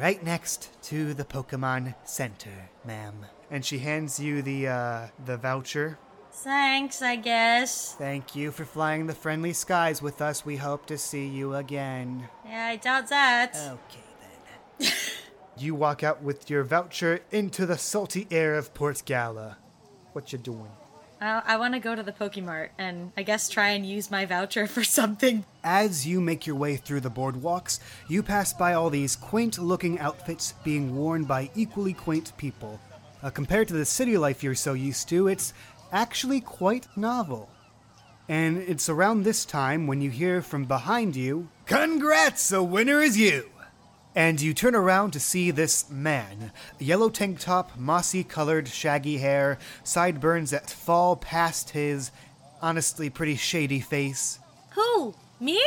Right 0.00 0.22
next 0.24 0.70
to 0.84 1.14
the 1.14 1.24
Pokemon 1.24 1.94
Center, 2.04 2.70
ma'am. 2.84 3.26
And 3.50 3.64
she 3.64 3.78
hands 3.78 4.18
you 4.18 4.42
the 4.42 4.68
uh, 4.68 5.06
the 5.24 5.36
voucher. 5.36 5.98
Thanks, 6.32 7.02
I 7.02 7.16
guess. 7.16 7.94
Thank 7.94 8.36
you 8.36 8.52
for 8.52 8.64
flying 8.64 9.06
the 9.06 9.14
friendly 9.14 9.52
skies 9.52 10.00
with 10.00 10.22
us. 10.22 10.44
We 10.46 10.56
hope 10.56 10.86
to 10.86 10.96
see 10.96 11.26
you 11.26 11.54
again. 11.54 12.28
Yeah, 12.46 12.66
I 12.66 12.76
doubt 12.76 13.08
that. 13.08 13.56
Okay 13.56 14.00
then. 14.78 14.92
you 15.58 15.74
walk 15.74 16.02
out 16.02 16.22
with 16.22 16.48
your 16.48 16.62
voucher 16.64 17.20
into 17.30 17.66
the 17.66 17.78
salty 17.78 18.26
air 18.30 18.54
of 18.54 18.72
Port 18.72 19.02
Gala. 19.04 19.58
What 20.12 20.32
you 20.32 20.38
doing? 20.38 20.70
I, 21.20 21.42
I 21.46 21.56
want 21.56 21.74
to 21.74 21.80
go 21.80 21.94
to 21.94 22.02
the 22.02 22.12
Pokemart 22.12 22.68
and 22.78 23.12
I 23.16 23.22
guess 23.22 23.48
try 23.48 23.70
and 23.70 23.84
use 23.84 24.10
my 24.10 24.24
voucher 24.24 24.66
for 24.66 24.84
something. 24.98 25.44
As 25.64 26.06
you 26.06 26.20
make 26.20 26.46
your 26.46 26.56
way 26.56 26.76
through 26.76 27.00
the 27.00 27.10
boardwalks, 27.10 27.80
you 28.08 28.22
pass 28.22 28.52
by 28.52 28.74
all 28.74 28.90
these 28.90 29.16
quaint 29.16 29.58
looking 29.58 29.98
outfits 29.98 30.54
being 30.64 30.96
worn 30.96 31.24
by 31.24 31.50
equally 31.54 31.92
quaint 31.92 32.32
people. 32.36 32.80
Uh, 33.22 33.30
compared 33.30 33.68
to 33.68 33.74
the 33.74 33.84
city 33.84 34.16
life 34.16 34.42
you're 34.42 34.54
so 34.54 34.74
used 34.74 35.08
to, 35.08 35.28
it's 35.28 35.52
actually 35.92 36.40
quite 36.40 36.86
novel. 36.96 37.48
And 38.28 38.58
it's 38.58 38.88
around 38.88 39.22
this 39.22 39.44
time 39.44 39.86
when 39.86 40.00
you 40.00 40.10
hear 40.10 40.42
from 40.42 40.66
behind 40.66 41.16
you, 41.16 41.48
Congrats, 41.66 42.48
the 42.48 42.62
winner 42.62 43.00
is 43.00 43.18
you! 43.18 43.50
And 44.14 44.40
you 44.40 44.52
turn 44.54 44.74
around 44.74 45.12
to 45.12 45.20
see 45.20 45.50
this 45.50 45.88
man. 45.90 46.50
Yellow 46.78 47.08
tank 47.08 47.38
top, 47.40 47.76
mossy 47.78 48.24
colored, 48.24 48.66
shaggy 48.68 49.18
hair, 49.18 49.58
sideburns 49.84 50.50
that 50.50 50.70
fall 50.70 51.14
past 51.16 51.70
his 51.70 52.10
honestly 52.60 53.10
pretty 53.10 53.36
shady 53.36 53.80
face. 53.80 54.38
Who? 54.70 55.14
Me? 55.40 55.62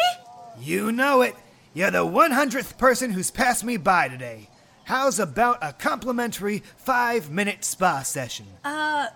You 0.60 0.92
know 0.92 1.22
it. 1.22 1.36
You're 1.74 1.92
the 1.92 2.06
100th 2.06 2.78
person 2.78 3.12
who's 3.12 3.32
passed 3.32 3.64
me 3.64 3.78
by 3.78 4.10
today. 4.10 4.50
How's 4.86 5.20
about 5.20 5.60
a 5.62 5.72
complimentary 5.72 6.64
five 6.76 7.30
minute 7.30 7.64
spa 7.64 8.02
session? 8.02 8.48
Uh, 8.66 9.08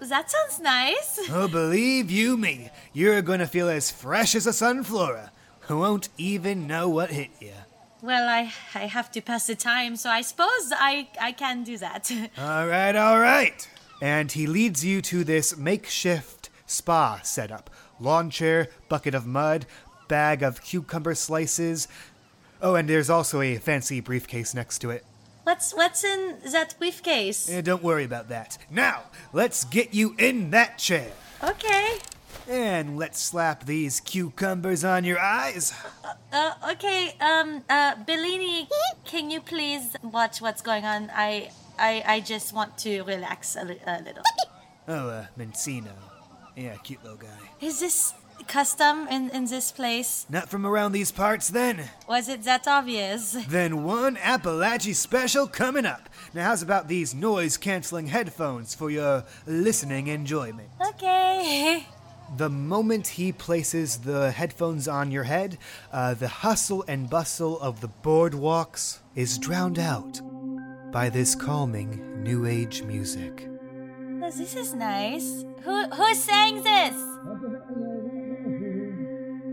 that 0.00 0.30
sounds 0.30 0.60
nice. 0.60 1.18
Oh, 1.30 1.48
believe 1.48 2.10
you 2.10 2.36
me, 2.36 2.70
you're 2.92 3.22
gonna 3.22 3.46
feel 3.48 3.68
as 3.68 3.90
fresh 3.90 4.36
as 4.36 4.46
a 4.46 4.50
sunflora. 4.50 5.30
Who 5.62 5.78
won't 5.80 6.08
even 6.16 6.68
know 6.68 6.88
what 6.88 7.10
hit 7.10 7.30
you. 7.40 7.54
Well, 8.06 8.28
I 8.28 8.52
I 8.72 8.86
have 8.86 9.10
to 9.12 9.20
pass 9.20 9.48
the 9.48 9.56
time, 9.56 9.96
so 9.96 10.08
I 10.10 10.20
suppose 10.20 10.72
I 10.72 11.08
I 11.20 11.32
can 11.32 11.64
do 11.64 11.76
that. 11.78 12.08
All 12.38 12.68
right, 12.68 12.94
all 12.94 13.18
right. 13.18 13.68
And 14.00 14.30
he 14.30 14.46
leads 14.46 14.84
you 14.84 15.02
to 15.02 15.24
this 15.24 15.56
makeshift 15.56 16.48
spa 16.66 17.18
setup 17.24 17.68
lawn 17.98 18.30
chair, 18.30 18.68
bucket 18.88 19.14
of 19.16 19.26
mud, 19.26 19.66
bag 20.06 20.44
of 20.44 20.62
cucumber 20.62 21.16
slices. 21.16 21.88
Oh, 22.62 22.76
and 22.76 22.88
there's 22.88 23.10
also 23.10 23.40
a 23.40 23.56
fancy 23.56 24.00
briefcase 24.00 24.54
next 24.54 24.78
to 24.82 24.90
it. 24.90 25.04
what's 25.42 25.74
what's 25.74 26.04
in 26.04 26.36
that 26.52 26.76
briefcase? 26.78 27.50
Eh, 27.50 27.60
don't 27.60 27.82
worry 27.82 28.04
about 28.04 28.28
that. 28.28 28.56
Now, 28.70 29.10
let's 29.32 29.64
get 29.64 29.94
you 29.94 30.14
in 30.16 30.50
that 30.50 30.78
chair. 30.78 31.10
Okay. 31.42 31.98
And 32.48 32.96
let's 32.96 33.20
slap 33.20 33.64
these 33.66 33.98
cucumbers 34.00 34.84
on 34.84 35.04
your 35.04 35.18
eyes. 35.18 35.72
Uh, 36.32 36.52
okay. 36.72 37.14
Um. 37.20 37.64
Uh, 37.68 37.96
Bellini, 38.06 38.68
can 39.04 39.30
you 39.30 39.40
please 39.40 39.96
watch 40.02 40.40
what's 40.40 40.62
going 40.62 40.84
on? 40.84 41.10
I 41.12 41.50
I 41.78 42.02
I 42.06 42.20
just 42.20 42.52
want 42.52 42.78
to 42.78 43.02
relax 43.02 43.56
a, 43.56 43.64
li- 43.64 43.80
a 43.86 43.98
little. 44.02 44.22
Oh, 44.88 45.08
uh, 45.08 45.26
Minccino. 45.36 45.90
Yeah, 46.54 46.76
cute 46.76 47.02
little 47.02 47.18
guy. 47.18 47.26
Is 47.60 47.80
this 47.80 48.14
custom 48.46 49.08
in 49.10 49.30
in 49.30 49.46
this 49.46 49.72
place? 49.72 50.26
Not 50.30 50.48
from 50.48 50.64
around 50.64 50.92
these 50.92 51.10
parts 51.10 51.48
then. 51.48 51.90
Was 52.08 52.28
it 52.28 52.44
that 52.44 52.68
obvious? 52.68 53.32
Then 53.48 53.82
one 53.82 54.14
Appalachie 54.14 54.94
special 54.94 55.48
coming 55.48 55.84
up. 55.84 56.08
Now, 56.34 56.44
how's 56.44 56.62
about 56.62 56.86
these 56.86 57.16
noise 57.16 57.56
canceling 57.56 58.06
headphones 58.06 58.76
for 58.76 58.88
your 58.90 59.24
listening 59.44 60.06
enjoyment? 60.06 60.68
Okay. 60.80 61.84
The 62.34 62.50
moment 62.50 63.06
he 63.06 63.30
places 63.32 63.98
the 63.98 64.32
headphones 64.32 64.88
on 64.88 65.12
your 65.12 65.24
head, 65.24 65.58
uh, 65.92 66.14
the 66.14 66.28
hustle 66.28 66.84
and 66.88 67.08
bustle 67.08 67.60
of 67.60 67.80
the 67.80 67.88
boardwalks 67.88 68.98
is 69.14 69.38
drowned 69.38 69.78
out 69.78 70.20
by 70.90 71.08
this 71.08 71.34
calming 71.34 72.22
new 72.22 72.46
age 72.46 72.82
music. 72.82 73.48
This 74.20 74.56
is 74.56 74.74
nice. 74.74 75.44
Who 75.62 75.88
who 75.88 76.14
sang 76.14 76.62
this? 76.62 76.94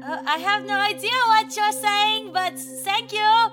Uh, 0.03 0.21
I 0.25 0.37
have 0.39 0.65
no 0.65 0.79
idea 0.79 1.17
what 1.27 1.55
you're 1.55 1.71
saying, 1.71 2.33
but 2.33 2.57
thank 2.57 3.13
you. 3.13 3.51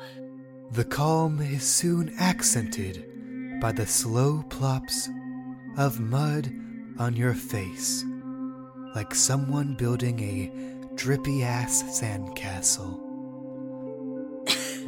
The 0.73 0.85
calm 0.85 1.41
is 1.41 1.63
soon 1.63 2.13
accented 2.19 3.61
by 3.61 3.73
the 3.73 3.87
slow 3.87 4.43
plops 4.49 5.09
of 5.77 6.01
mud 6.01 6.51
on 6.99 7.17
your 7.17 7.35
face, 7.35 8.05
like 8.95 9.15
someone 9.15 9.75
building 9.75 10.21
a 10.21 10.95
drippy 10.95 11.43
ass 11.43 11.83
sandcastle. 12.01 12.99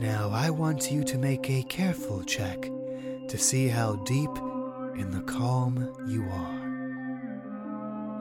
now, 0.00 0.30
I 0.30 0.50
want 0.50 0.90
you 0.90 1.04
to 1.04 1.18
make 1.18 1.48
a 1.48 1.62
careful 1.64 2.22
check 2.24 2.70
to 3.28 3.38
see 3.38 3.68
how 3.68 3.96
deep 4.04 4.30
in 4.96 5.10
the 5.10 5.22
calm 5.22 5.94
you 6.06 6.24
are. 6.24 6.62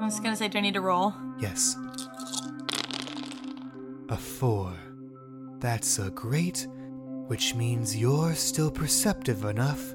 I 0.02 0.06
was 0.06 0.20
gonna 0.20 0.36
say, 0.36 0.48
do 0.48 0.58
I 0.58 0.62
need 0.62 0.74
to 0.76 0.82
roll? 0.82 1.14
Yes. 1.40 1.76
A 4.10 4.18
four. 4.18 4.74
That's 5.60 6.00
a 6.00 6.10
great, 6.10 6.68
which 7.28 7.56
means 7.56 7.96
you're 7.96 8.34
still 8.34 8.72
perceptive 8.72 9.46
enough 9.46 9.94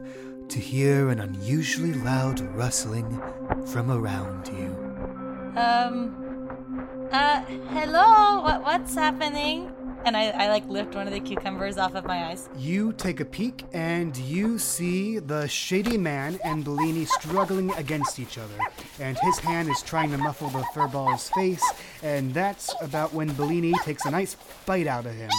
to 0.49 0.61
hear 0.61 1.09
an 1.09 1.21
unusually 1.21 1.93
loud 1.93 2.41
rustling 2.55 3.21
from 3.67 3.91
around 3.91 4.49
you. 4.49 4.86
Um. 5.57 7.09
Uh. 7.11 7.41
Hello. 7.71 8.43
What 8.43 8.63
what's 8.63 8.95
happening? 8.95 9.73
And 10.05 10.17
I, 10.17 10.29
I 10.29 10.49
like 10.51 10.69
lift 10.69 10.95
one 10.95 11.09
of 11.09 11.13
the 11.13 11.19
cucumbers 11.19 11.79
off 11.79 11.97
of 11.97 12.05
my 12.05 12.27
eyes. 12.27 12.49
You 12.57 12.93
take 12.93 13.19
a 13.19 13.25
peek 13.25 13.65
and 13.73 14.17
you 14.17 14.57
see 14.57 15.19
the 15.19 15.49
shady 15.49 15.99
man 15.99 16.39
and 16.45 16.63
Bellini 16.63 17.07
struggling 17.07 17.73
against 17.73 18.21
each 18.21 18.39
other. 18.39 18.55
And 19.01 19.19
his 19.19 19.39
hand 19.41 19.69
is 19.69 19.83
trying 19.83 20.13
to 20.13 20.19
muffle 20.19 20.49
the 20.51 20.63
furball's 20.73 21.29
face, 21.31 21.65
and 22.05 22.33
that's 22.33 22.73
about 22.81 23.15
when 23.15 23.33
Bellini 23.33 23.73
takes 23.83 24.05
a 24.05 24.11
nice 24.13 24.37
bite 24.65 24.87
out 24.87 25.07
of 25.07 25.15
him. 25.15 25.31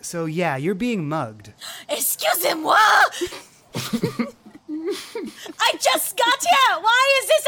So, 0.00 0.24
yeah, 0.24 0.56
you're 0.56 0.74
being 0.74 1.08
mugged. 1.08 1.52
Excusez-moi. 1.88 2.74
I 5.60 5.72
just 5.80 6.16
got 6.16 6.42
here. 6.42 6.80
Why 6.80 7.20
is 7.22 7.28
this 7.28 7.46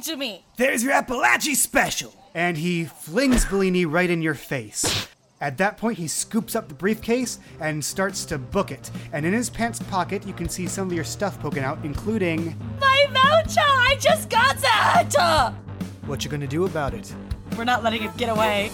happening 0.00 0.02
to 0.02 0.16
me? 0.16 0.44
There's 0.56 0.82
your 0.82 0.92
Appalachie 0.92 1.56
special! 1.56 2.14
And 2.34 2.56
he 2.56 2.84
flings 2.84 3.44
Bellini 3.44 3.86
right 3.86 4.08
in 4.08 4.22
your 4.22 4.34
face. 4.34 5.08
At 5.40 5.56
that 5.58 5.78
point, 5.78 5.98
he 5.98 6.06
scoops 6.06 6.54
up 6.54 6.68
the 6.68 6.74
briefcase 6.74 7.38
and 7.60 7.82
starts 7.82 8.24
to 8.26 8.38
book 8.38 8.70
it. 8.70 8.90
And 9.12 9.24
in 9.24 9.32
his 9.32 9.48
pants 9.48 9.80
pocket, 9.90 10.26
you 10.26 10.34
can 10.34 10.48
see 10.48 10.66
some 10.66 10.88
of 10.88 10.92
your 10.92 11.04
stuff 11.04 11.40
poking 11.40 11.64
out, 11.64 11.78
including 11.82 12.56
My 12.78 13.06
voucher! 13.10 13.60
I 13.60 13.96
just 13.98 14.28
got 14.28 14.58
that! 14.58 15.54
what 16.06 16.24
you 16.24 16.30
gonna 16.30 16.46
do 16.46 16.66
about 16.66 16.92
it. 16.92 17.12
We're 17.56 17.64
not 17.64 17.82
letting 17.82 18.02
it 18.02 18.16
get 18.16 18.28
away. 18.28 18.70